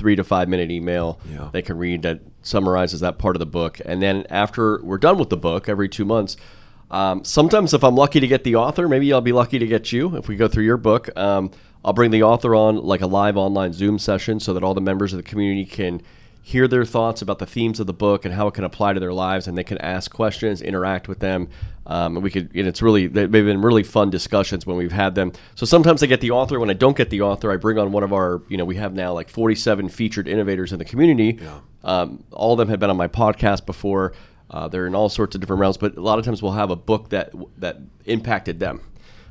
[0.00, 1.50] three to five minute email yeah.
[1.52, 3.80] they can read that summarizes that part of the book.
[3.84, 6.38] And then after we're done with the book, every two months,
[6.90, 9.92] um, sometimes if I'm lucky to get the author, maybe I'll be lucky to get
[9.92, 11.14] you if we go through your book.
[11.16, 11.50] Um,
[11.84, 14.80] I'll bring the author on like a live online Zoom session so that all the
[14.80, 16.00] members of the community can
[16.42, 19.00] hear their thoughts about the themes of the book and how it can apply to
[19.00, 21.48] their lives, and they can ask questions, interact with them.
[21.86, 25.14] Um, and we could, and it's really, they've been really fun discussions when we've had
[25.14, 25.32] them.
[25.54, 26.58] So sometimes I get the author.
[26.58, 28.76] When I don't get the author, I bring on one of our, you know, we
[28.76, 31.38] have now like 47 featured innovators in the community.
[31.42, 31.60] Yeah.
[31.82, 34.12] Um, all of them have been on my podcast before.
[34.50, 36.70] Uh, they're in all sorts of different realms, but a lot of times we'll have
[36.70, 38.80] a book that that impacted them.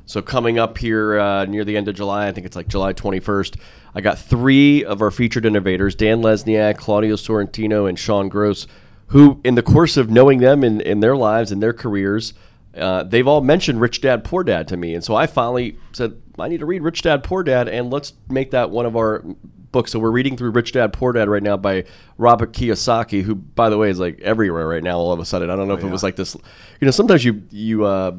[0.06, 2.92] So coming up here uh, near the end of July, I think it's like July
[2.94, 3.56] 21st.
[3.94, 8.66] I got three of our featured innovators: Dan Lesniak, Claudio Sorrentino, and Sean Gross,
[9.08, 12.34] who, in the course of knowing them in, in their lives and their careers,
[12.76, 16.20] uh, they've all mentioned Rich Dad Poor Dad to me, and so I finally said
[16.38, 19.24] I need to read Rich Dad Poor Dad, and let's make that one of our
[19.72, 19.92] books.
[19.92, 21.84] So we're reading through Rich Dad Poor Dad right now by
[22.18, 24.98] Robert Kiyosaki, who, by the way, is like everywhere right now.
[24.98, 25.88] All of a sudden, I don't know oh, if yeah.
[25.88, 26.34] it was like this.
[26.80, 27.84] You know, sometimes you you.
[27.84, 28.16] Uh,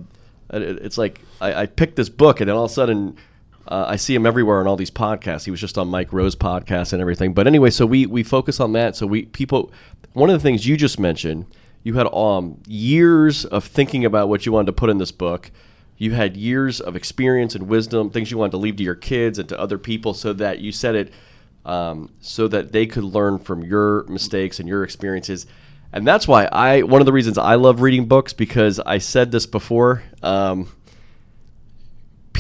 [0.54, 3.16] it's like I, I picked this book, and then all of a sudden,
[3.68, 5.46] uh, I see him everywhere on all these podcasts.
[5.46, 7.34] He was just on Mike Rose podcast and everything.
[7.34, 8.96] But anyway, so we we focus on that.
[8.96, 9.72] So we people.
[10.14, 11.46] One of the things you just mentioned,
[11.84, 15.52] you had um, years of thinking about what you wanted to put in this book.
[15.98, 19.40] You had years of experience and wisdom, things you wanted to leave to your kids
[19.40, 21.14] and to other people, so that you said it
[21.64, 25.46] um, so that they could learn from your mistakes and your experiences
[25.94, 29.32] and that's why I one of the reasons I love reading books because I said
[29.32, 30.04] this before.
[30.24, 30.70] Um,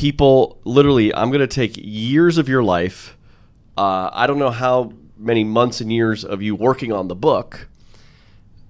[0.01, 3.15] people literally, I'm going to take years of your life.
[3.77, 7.67] Uh, I don't know how many months and years of you working on the book,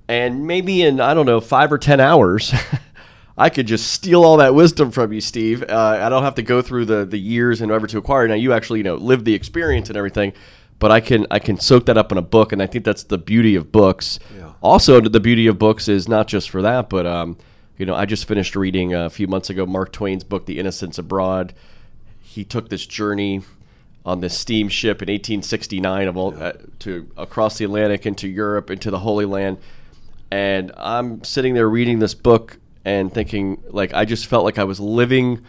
[0.10, 2.54] and maybe in I don't know five or ten hours.
[3.38, 5.64] I could just steal all that wisdom from you, Steve.
[5.64, 8.28] Uh, I don't have to go through the the years in order to acquire.
[8.28, 10.34] Now you actually you know live the experience and everything,
[10.80, 13.04] but I can I can soak that up in a book, and I think that's
[13.04, 14.20] the beauty of books.
[14.38, 17.38] Yeah also, the beauty of books is not just for that, but um,
[17.82, 21.00] you know, I just finished reading a few months ago Mark Twain's book, The Innocents
[21.00, 21.52] Abroad.
[22.20, 23.42] He took this journey
[24.06, 28.92] on this steamship in 1869 of all, uh, to across the Atlantic into Europe into
[28.92, 29.58] the Holy Land,
[30.30, 34.64] and I'm sitting there reading this book and thinking like I just felt like I
[34.64, 35.44] was living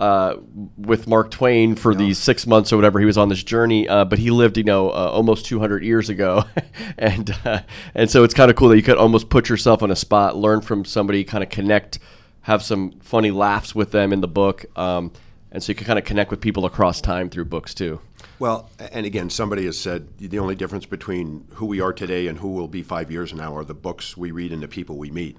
[0.00, 0.36] uh,
[0.78, 1.98] with Mark Twain for yeah.
[1.98, 3.86] these six months or whatever he was on this journey.
[3.86, 6.44] Uh, but he lived, you know, uh, almost 200 years ago,
[6.98, 7.60] and uh,
[7.94, 10.36] and so it's kind of cool that you could almost put yourself on a spot,
[10.36, 11.98] learn from somebody, kind of connect,
[12.42, 15.12] have some funny laughs with them in the book, um,
[15.52, 18.00] and so you can kind of connect with people across time through books too.
[18.38, 22.38] Well, and again, somebody has said the only difference between who we are today and
[22.38, 24.96] who we'll be five years from now are the books we read and the people
[24.96, 25.36] we meet.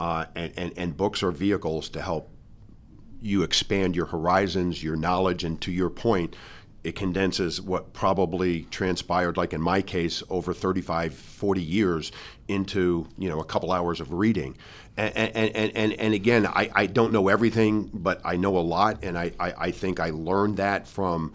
[0.00, 2.28] uh, and, and and books are vehicles to help
[3.20, 6.36] you expand your horizons, your knowledge, and to your point,
[6.82, 12.12] it condenses what probably transpired, like in my case, over 35, 40 years
[12.48, 14.56] into you know a couple hours of reading.
[14.96, 19.02] And, and, and, and, again, I, I don't know everything, but I know a lot,
[19.02, 21.32] and I, I, I think I learned that from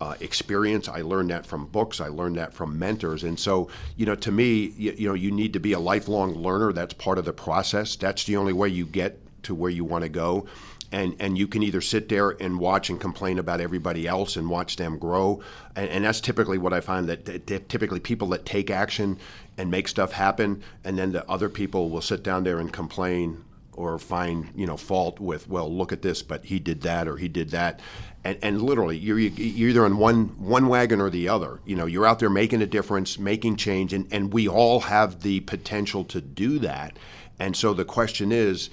[0.00, 0.88] uh, experience.
[0.88, 2.00] I learned that from books.
[2.00, 3.24] I learned that from mentors.
[3.24, 6.34] And so, you know, to me, you, you know, you need to be a lifelong
[6.34, 6.72] learner.
[6.72, 7.96] That's part of the process.
[7.96, 10.46] That's the only way you get to where you want to go
[10.90, 14.48] and and you can either sit there and watch and complain about everybody else and
[14.48, 15.40] watch them grow.
[15.76, 19.18] And, and that's typically what i find that, that, typically people that take action
[19.56, 23.44] and make stuff happen and then the other people will sit down there and complain
[23.72, 27.16] or find you know fault with well look at this but he did that or
[27.16, 27.80] he did that.
[28.24, 31.60] And, and literally you're, you're either on one one wagon or the other.
[31.64, 35.22] You know you're out there making a difference making change and, and we all have
[35.22, 36.98] the potential to do that.
[37.38, 38.70] And so the question is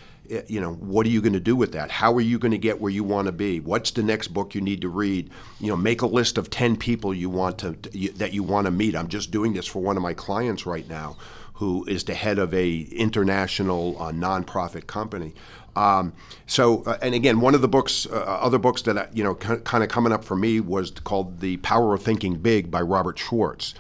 [0.48, 1.92] you know what are you going to do with that?
[1.92, 3.60] How are you going to get where you want to be?
[3.60, 5.30] What's the next book you need to read?
[5.60, 7.72] You know make a list of 10 people you want to
[8.16, 8.96] that you want to meet.
[8.96, 11.18] I'm just doing this for one of my clients right now
[11.56, 15.34] who is the head of a international uh, nonprofit company.
[15.76, 16.14] Um,
[16.48, 19.36] so uh, and again one of the books uh, other books that I, you know
[19.36, 23.20] kind of coming up for me was called the power of thinking big by robert
[23.20, 23.74] schwartz.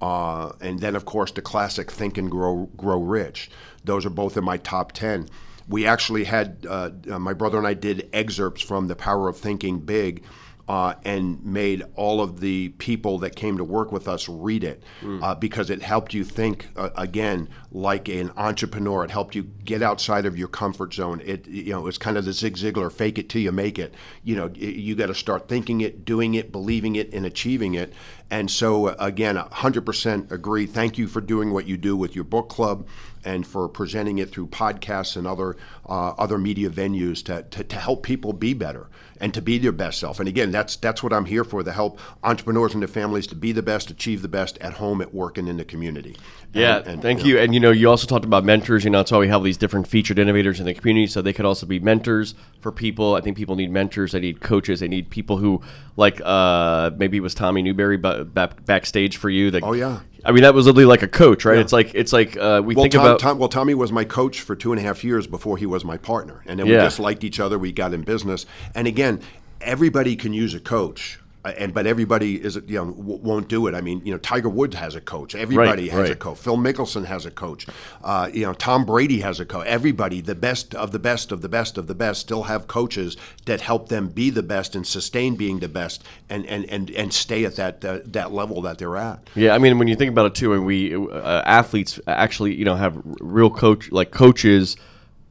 [0.00, 3.50] Uh, and then of course the classic think and grow grow rich.
[3.84, 5.28] Those are both in my top 10
[5.72, 9.38] we actually had uh, uh, my brother and I did excerpts from The Power of
[9.38, 10.22] Thinking Big.
[10.68, 14.80] Uh, and made all of the people that came to work with us read it
[15.02, 15.20] mm.
[15.20, 19.04] uh, because it helped you think uh, again like an entrepreneur.
[19.04, 21.20] It helped you get outside of your comfort zone.
[21.24, 23.92] It you know it's kind of the Zig Ziglar fake it till you make it.
[24.22, 27.92] You know you got to start thinking it, doing it, believing it, and achieving it.
[28.30, 30.66] And so uh, again, 100% agree.
[30.66, 32.86] Thank you for doing what you do with your book club
[33.24, 35.56] and for presenting it through podcasts and other
[35.86, 38.88] uh, other media venues to, to, to, help people be better
[39.20, 40.20] and to be their best self.
[40.20, 43.34] And again, that's that's what I'm here for to help entrepreneurs and their families to
[43.34, 46.16] be the best, achieve the best at home, at work, and in the community.
[46.52, 47.44] Yeah, and, and, thank you, know, you.
[47.44, 48.84] And you know, you also talked about mentors.
[48.84, 51.32] You know, that's why we have these different featured innovators in the community, so they
[51.32, 53.14] could also be mentors for people.
[53.14, 54.12] I think people need mentors.
[54.12, 54.80] They need coaches.
[54.80, 55.62] They need people who,
[55.96, 59.50] like, uh, maybe it was Tommy Newberry, but back, backstage for you.
[59.50, 61.54] That oh yeah, I mean, that was literally like a coach, right?
[61.54, 61.60] Yeah.
[61.62, 63.20] It's like it's like uh, we well, think Tom, about.
[63.20, 65.84] Tom, well, Tommy was my coach for two and a half years before he was
[65.84, 66.78] my partner, and then yeah.
[66.78, 67.58] we just liked each other.
[67.58, 69.20] We got in business, and again,
[69.60, 71.18] everybody can use a coach.
[71.44, 73.74] Uh, and but everybody is you know won't do it.
[73.74, 75.34] I mean, you know, Tiger Woods has a coach.
[75.34, 76.10] Everybody right, has right.
[76.10, 76.38] a coach.
[76.38, 77.66] Phil Mickelson has a coach.
[78.02, 79.66] Uh, you know, Tom Brady has a coach.
[79.66, 83.16] Everybody, the best of the best of the best of the best, still have coaches
[83.46, 87.12] that help them be the best and sustain being the best and and and, and
[87.12, 89.28] stay at that uh, that level that they're at.
[89.34, 92.64] Yeah, I mean, when you think about it too, and we uh, athletes actually you
[92.64, 94.76] know have real coach like coaches.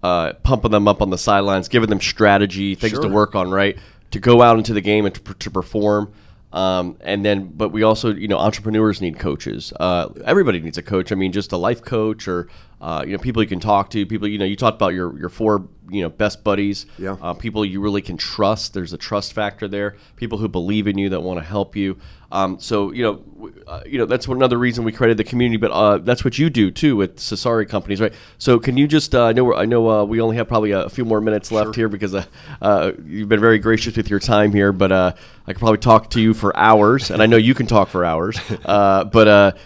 [0.03, 3.03] Uh, pumping them up on the sidelines, giving them strategy, things sure.
[3.03, 3.77] to work on, right?
[4.11, 6.13] To go out into the game and to, to perform.
[6.53, 9.71] Um, and then, but we also, you know, entrepreneurs need coaches.
[9.79, 11.11] Uh, everybody needs a coach.
[11.11, 12.49] I mean, just a life coach or,
[12.81, 14.05] uh, you know, people you can talk to.
[14.05, 16.85] People, you know, you talked about your your four, you know, best buddies.
[16.97, 17.17] Yeah.
[17.21, 18.73] Uh, people you really can trust.
[18.73, 19.97] There's a trust factor there.
[20.15, 21.97] People who believe in you that want to help you.
[22.31, 25.57] Um, so you know, uh, you know that's another reason we created the community.
[25.57, 28.13] But uh, that's what you do too with Cesari companies, right?
[28.37, 29.13] So can you just?
[29.13, 31.67] Uh, I know I know uh, we only have probably a, few more minutes left
[31.67, 31.73] sure.
[31.73, 32.25] here because uh,
[32.61, 34.71] uh, you've been very gracious with your time here.
[34.71, 35.13] But I
[35.47, 38.39] could probably talk to you for hours, and I know you can talk for hours.
[38.65, 39.57] but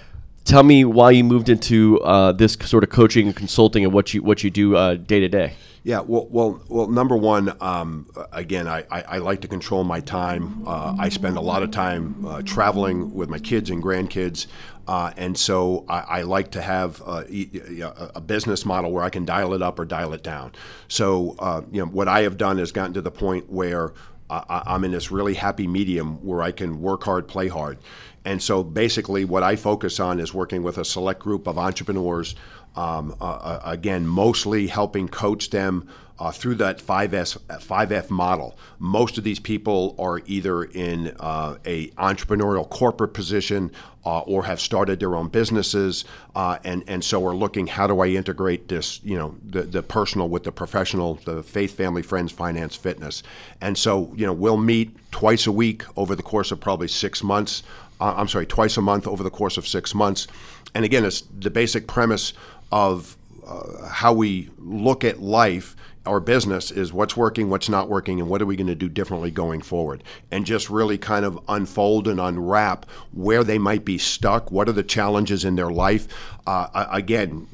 [0.43, 1.99] tell me why you moved into
[2.35, 5.53] this sort of coaching and consulting and what you what you do day to day.
[5.85, 6.87] Yeah, well, well, well.
[6.87, 10.67] Number one, um, again, I, I, I, like to control my time.
[10.67, 14.47] Uh, I spend a lot of time uh, traveling with my kids and grandkids,
[14.87, 19.53] uh, and so I, I, like to have a business model where I can dial
[19.53, 20.53] it up or dial it down.
[20.87, 23.93] So, uh, you know, what I have done is gotten to the point where
[24.27, 27.77] I'm in this really happy medium where I can work hard, play hard.
[28.25, 32.33] And so basically, what I focus on is working with a select group of entrepreneurs
[32.75, 38.57] um, uh, uh, again, mostly helping coach them uh, through that 5S, 5F model.
[38.79, 43.71] Most of these people are either in uh, a entrepreneurial corporate position
[44.05, 46.05] uh, or have started their own businesses,
[46.35, 49.83] uh, and and so are looking how do I integrate this, you know, the the
[49.83, 53.23] personal with the professional, the faith, family, friends, finance, fitness,
[53.61, 57.23] and so you know we'll meet twice a week over the course of probably six
[57.23, 57.63] months.
[57.99, 60.27] I'm sorry, twice a month over the course of six months,
[60.75, 62.33] and again, it's the basic premise
[62.75, 63.15] of
[63.47, 68.29] uh, how we look at life our business is what's working, what's not working, and
[68.29, 70.03] what are we going to do differently going forward.
[70.29, 74.73] And just really kind of unfold and unwrap where they might be stuck, what are
[74.73, 76.07] the challenges in their life.
[76.45, 77.47] Uh, again,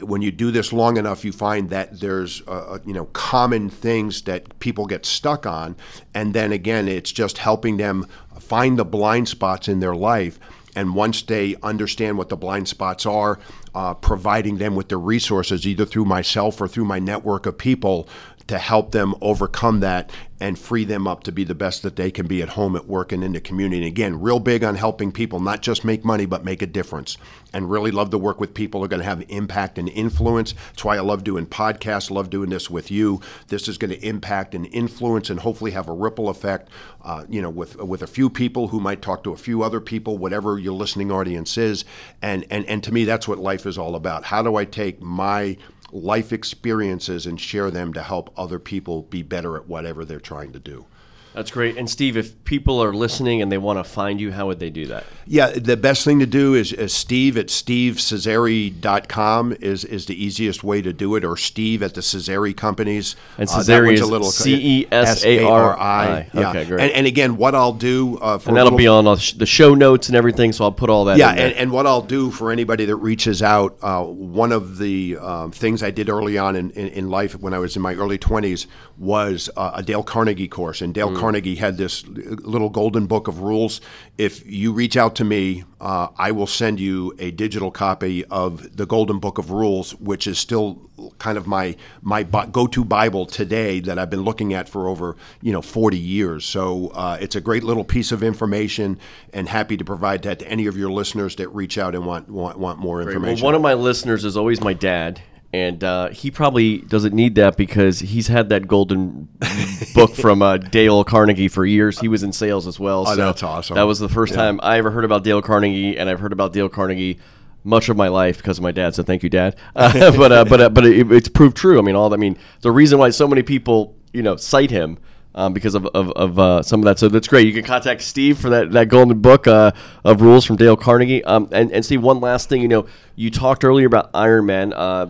[0.00, 4.22] when you do this long enough, you find that there's uh, you know common things
[4.22, 5.76] that people get stuck on,
[6.14, 8.06] and then again, it's just helping them
[8.38, 10.38] find the blind spots in their life
[10.74, 13.38] and once they understand what the blind spots are,
[13.74, 18.08] uh, providing them with the resources, either through myself or through my network of people,
[18.48, 20.10] to help them overcome that
[20.42, 22.86] and free them up to be the best that they can be at home, at
[22.86, 23.76] work, and in the community.
[23.76, 27.16] And again, real big on helping people not just make money, but make a difference.
[27.52, 30.54] And really love to work with people who are going to have impact and influence.
[30.70, 33.20] That's why I love doing podcasts, love doing this with you.
[33.48, 36.70] This is going to impact and influence and hopefully have a ripple effect,
[37.04, 39.80] uh, you know, with with a few people who might talk to a few other
[39.80, 41.84] people, whatever your listening audience is.
[42.20, 44.24] And, and, and to me, that's what life is all about.
[44.24, 45.56] How do I take my
[45.92, 50.52] life experiences and share them to help other people be better at whatever they're trying
[50.52, 50.86] to do.
[51.34, 51.78] That's great.
[51.78, 54.70] And Steve, if people are listening and they want to find you, how would they
[54.70, 55.04] do that?
[55.26, 60.62] Yeah, the best thing to do is, is Steve at stevecesari.com is, is the easiest
[60.62, 63.16] way to do it, or Steve at the Cesari Companies.
[63.38, 66.28] And Cesari uh, is C-E-S-A-R-I.
[66.34, 66.50] Yeah.
[66.50, 66.80] Okay, great.
[66.80, 70.08] And, and, again, what I'll do uh, for And that'll be on the show notes
[70.08, 72.84] and everything, so I'll put all that yeah, and, and, what I'll do for anybody
[72.84, 76.88] that reaches out, uh, one of the um, things I did early on in, in,
[76.88, 78.66] in, life when I was in my early 20s
[79.02, 80.80] was uh, a Dale Carnegie course.
[80.80, 81.18] And Dale mm.
[81.18, 83.80] Carnegie had this little golden book of rules.
[84.16, 88.76] If you reach out to me, uh, I will send you a digital copy of
[88.76, 90.88] the golden book of rules, which is still
[91.18, 95.52] kind of my my go-to Bible today that I've been looking at for over you
[95.52, 96.44] know 40 years.
[96.44, 99.00] So uh, it's a great little piece of information,
[99.32, 102.28] and happy to provide that to any of your listeners that reach out and want
[102.28, 103.42] want, want more information.
[103.42, 105.20] Well, one of my listeners is always my dad,
[105.52, 109.28] and uh, he probably doesn't need that because he's had that golden
[109.94, 111.98] book from uh, Dale Carnegie for years.
[111.98, 113.02] He was in sales as well.
[113.06, 113.74] Oh, so that's awesome.
[113.74, 114.38] That was the first yeah.
[114.38, 117.18] time I ever heard about Dale Carnegie, and I've heard about Dale Carnegie
[117.64, 118.94] much of my life because of my dad.
[118.94, 119.56] So thank you, Dad.
[119.76, 121.78] Uh, but uh, but uh, but it, it's proved true.
[121.78, 124.98] I mean, all I mean, the reason why so many people you know cite him.
[125.34, 126.98] Um, because of, of, of uh, some of that.
[126.98, 127.46] So that's great.
[127.46, 129.72] You can contact Steve for that, that golden book uh,
[130.04, 131.24] of rules from Dale Carnegie.
[131.24, 132.84] Um, and, and Steve, one last thing, you know,
[133.16, 134.74] you talked earlier about Ironman.
[134.76, 135.06] Uh,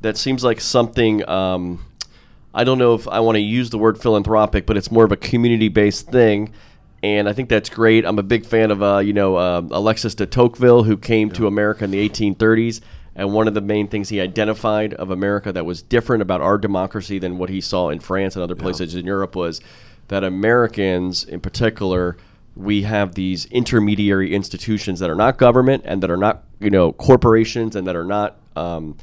[0.00, 1.28] that seems like something.
[1.28, 1.84] Um,
[2.54, 5.12] I don't know if I want to use the word philanthropic, but it's more of
[5.12, 6.52] a community-based thing,
[7.02, 8.06] and I think that's great.
[8.06, 11.34] I'm a big fan of uh, you know uh, Alexis de Tocqueville, who came yeah.
[11.34, 12.80] to America in the 1830s,
[13.14, 16.58] and one of the main things he identified of America that was different about our
[16.58, 19.00] democracy than what he saw in France and other places yeah.
[19.00, 19.60] in Europe was
[20.08, 22.16] that Americans, in particular,
[22.54, 26.92] we have these intermediary institutions that are not government and that are not you know
[26.92, 28.96] corporations and that are not um,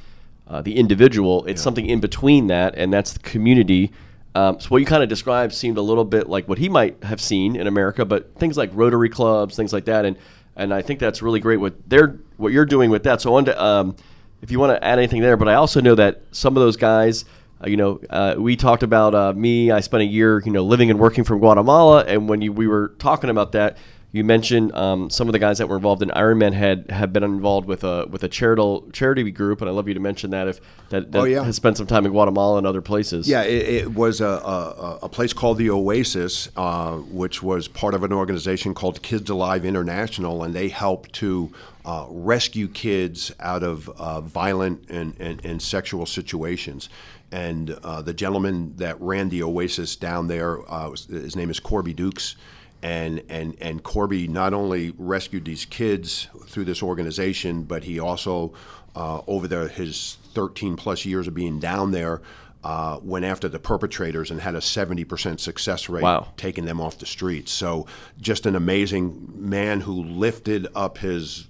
[0.48, 1.46] uh, the individual.
[1.46, 1.64] It's yeah.
[1.64, 3.91] something in between that, and that's the community.
[4.36, 7.04] Um, so what you kind of described seemed a little bit like what he might
[7.04, 10.18] have seen in America, but things like Rotary clubs, things like that, and
[10.56, 13.22] and I think that's really great what they're what you're doing with that.
[13.22, 13.96] So on to, um,
[14.41, 16.78] if you want to add anything there, but I also know that some of those
[16.78, 17.26] guys.
[17.64, 19.72] Uh, you know, uh, we talked about uh, me.
[19.72, 22.68] I spent a year, you know, living and working from Guatemala, and when you, we
[22.68, 23.78] were talking about that,
[24.14, 27.24] you mentioned um, some of the guys that were involved in Ironman had have been
[27.24, 30.47] involved with a with a charitable charity group, and I love you to mention that
[30.47, 31.43] if that, that oh, yeah.
[31.43, 33.28] has spent some time in Guatemala and other places.
[33.28, 37.95] Yeah, it, it was a, a, a, place called the Oasis, uh, which was part
[37.95, 41.51] of an organization called Kids Alive International, and they help to
[41.84, 46.88] uh, rescue kids out of uh, violent and, and, and, sexual situations.
[47.32, 51.93] And uh, the gentleman that ran the Oasis down there, uh, his name is Corby
[51.93, 52.36] Dukes
[52.84, 58.54] and and and Corby not only rescued these kids through this organization, but he also,
[58.96, 62.22] uh, over the, his 13 plus years of being down there,
[62.64, 66.28] uh, went after the perpetrators and had a 70% success rate, wow.
[66.36, 67.52] taking them off the streets.
[67.52, 67.88] So,
[68.20, 71.48] just an amazing man who lifted up his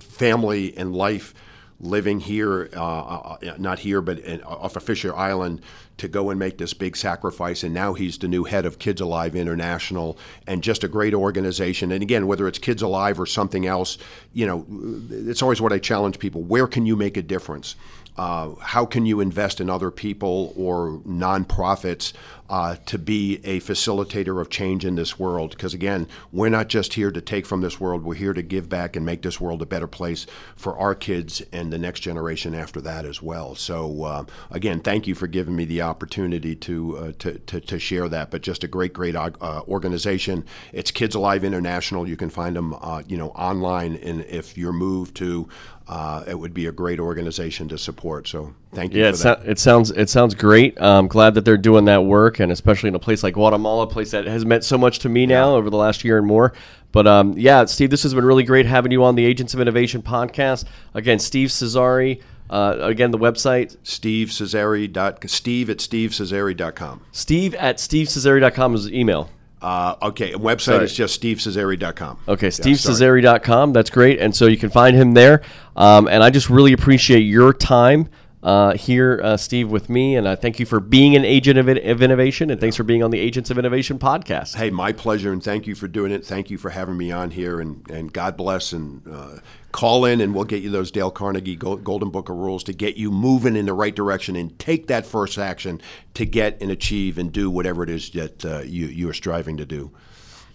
[0.00, 1.34] family and life
[1.80, 5.60] living here, uh, uh, not here, but in, off of Fisher Island,
[5.98, 7.62] to go and make this big sacrifice.
[7.62, 11.92] And now he's the new head of Kids Alive International, and just a great organization.
[11.92, 13.98] And again, whether it's Kids Alive or something else,
[14.32, 14.66] you know,
[15.10, 17.76] it's always what I challenge people: where can you make a difference?
[18.18, 22.14] Uh, how can you invest in other people or nonprofits
[22.48, 25.50] uh, to be a facilitator of change in this world.
[25.50, 28.68] Because again, we're not just here to take from this world, we're here to give
[28.68, 30.26] back and make this world a better place
[30.56, 33.54] for our kids and the next generation after that as well.
[33.54, 37.78] So, uh, again, thank you for giving me the opportunity to, uh, to, to, to,
[37.78, 38.30] share that.
[38.30, 39.28] But just a great, great uh,
[39.68, 40.44] organization.
[40.72, 42.08] It's Kids Alive International.
[42.08, 43.96] You can find them, uh, you know, online.
[43.96, 45.48] And if you're moved to
[45.88, 48.26] uh, it would be a great organization to support.
[48.26, 49.02] So thank you.
[49.02, 50.80] Yeah, it, so, it, sounds it sounds great.
[50.80, 53.86] I'm glad that they're doing that work, and especially in a place like Guatemala, a
[53.86, 56.52] place that has meant so much to me now over the last year and more.
[56.92, 59.60] But um, yeah, Steve, this has been really great having you on the Agents of
[59.60, 60.64] Innovation podcast.
[60.94, 62.22] Again, Steve Cesari.
[62.48, 67.02] Uh, again, the website Steve Cesari dot Steve at stevecesari.com.
[67.12, 69.28] Steve at stevecesari.com is email.
[69.60, 70.84] Uh, okay, website Sorry.
[70.84, 72.18] is just stevecesari.com.
[72.28, 73.72] Okay, stevecesari.com.
[73.72, 74.20] That's great.
[74.20, 75.42] And so you can find him there.
[75.74, 78.08] Um, and I just really appreciate your time
[78.46, 80.14] uh, here, uh, Steve, with me.
[80.14, 82.48] And I thank you for being an agent of, of, innovation.
[82.48, 84.54] And thanks for being on the Agents of Innovation podcast.
[84.54, 85.32] Hey, my pleasure.
[85.32, 86.24] And thank you for doing it.
[86.24, 87.58] Thank you for having me on here.
[87.60, 88.72] And, and God bless.
[88.72, 89.40] And uh,
[89.72, 92.96] call in, and we'll get you those Dale Carnegie Golden Book of Rules to get
[92.96, 95.80] you moving in the right direction and take that first action
[96.14, 99.56] to get and achieve and do whatever it is that uh, you, you are striving
[99.56, 99.90] to do.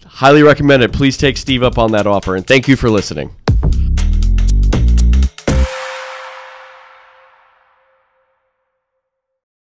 [0.06, 0.94] Highly recommend it.
[0.94, 2.36] Please take Steve up on that offer.
[2.36, 3.36] And thank you for listening.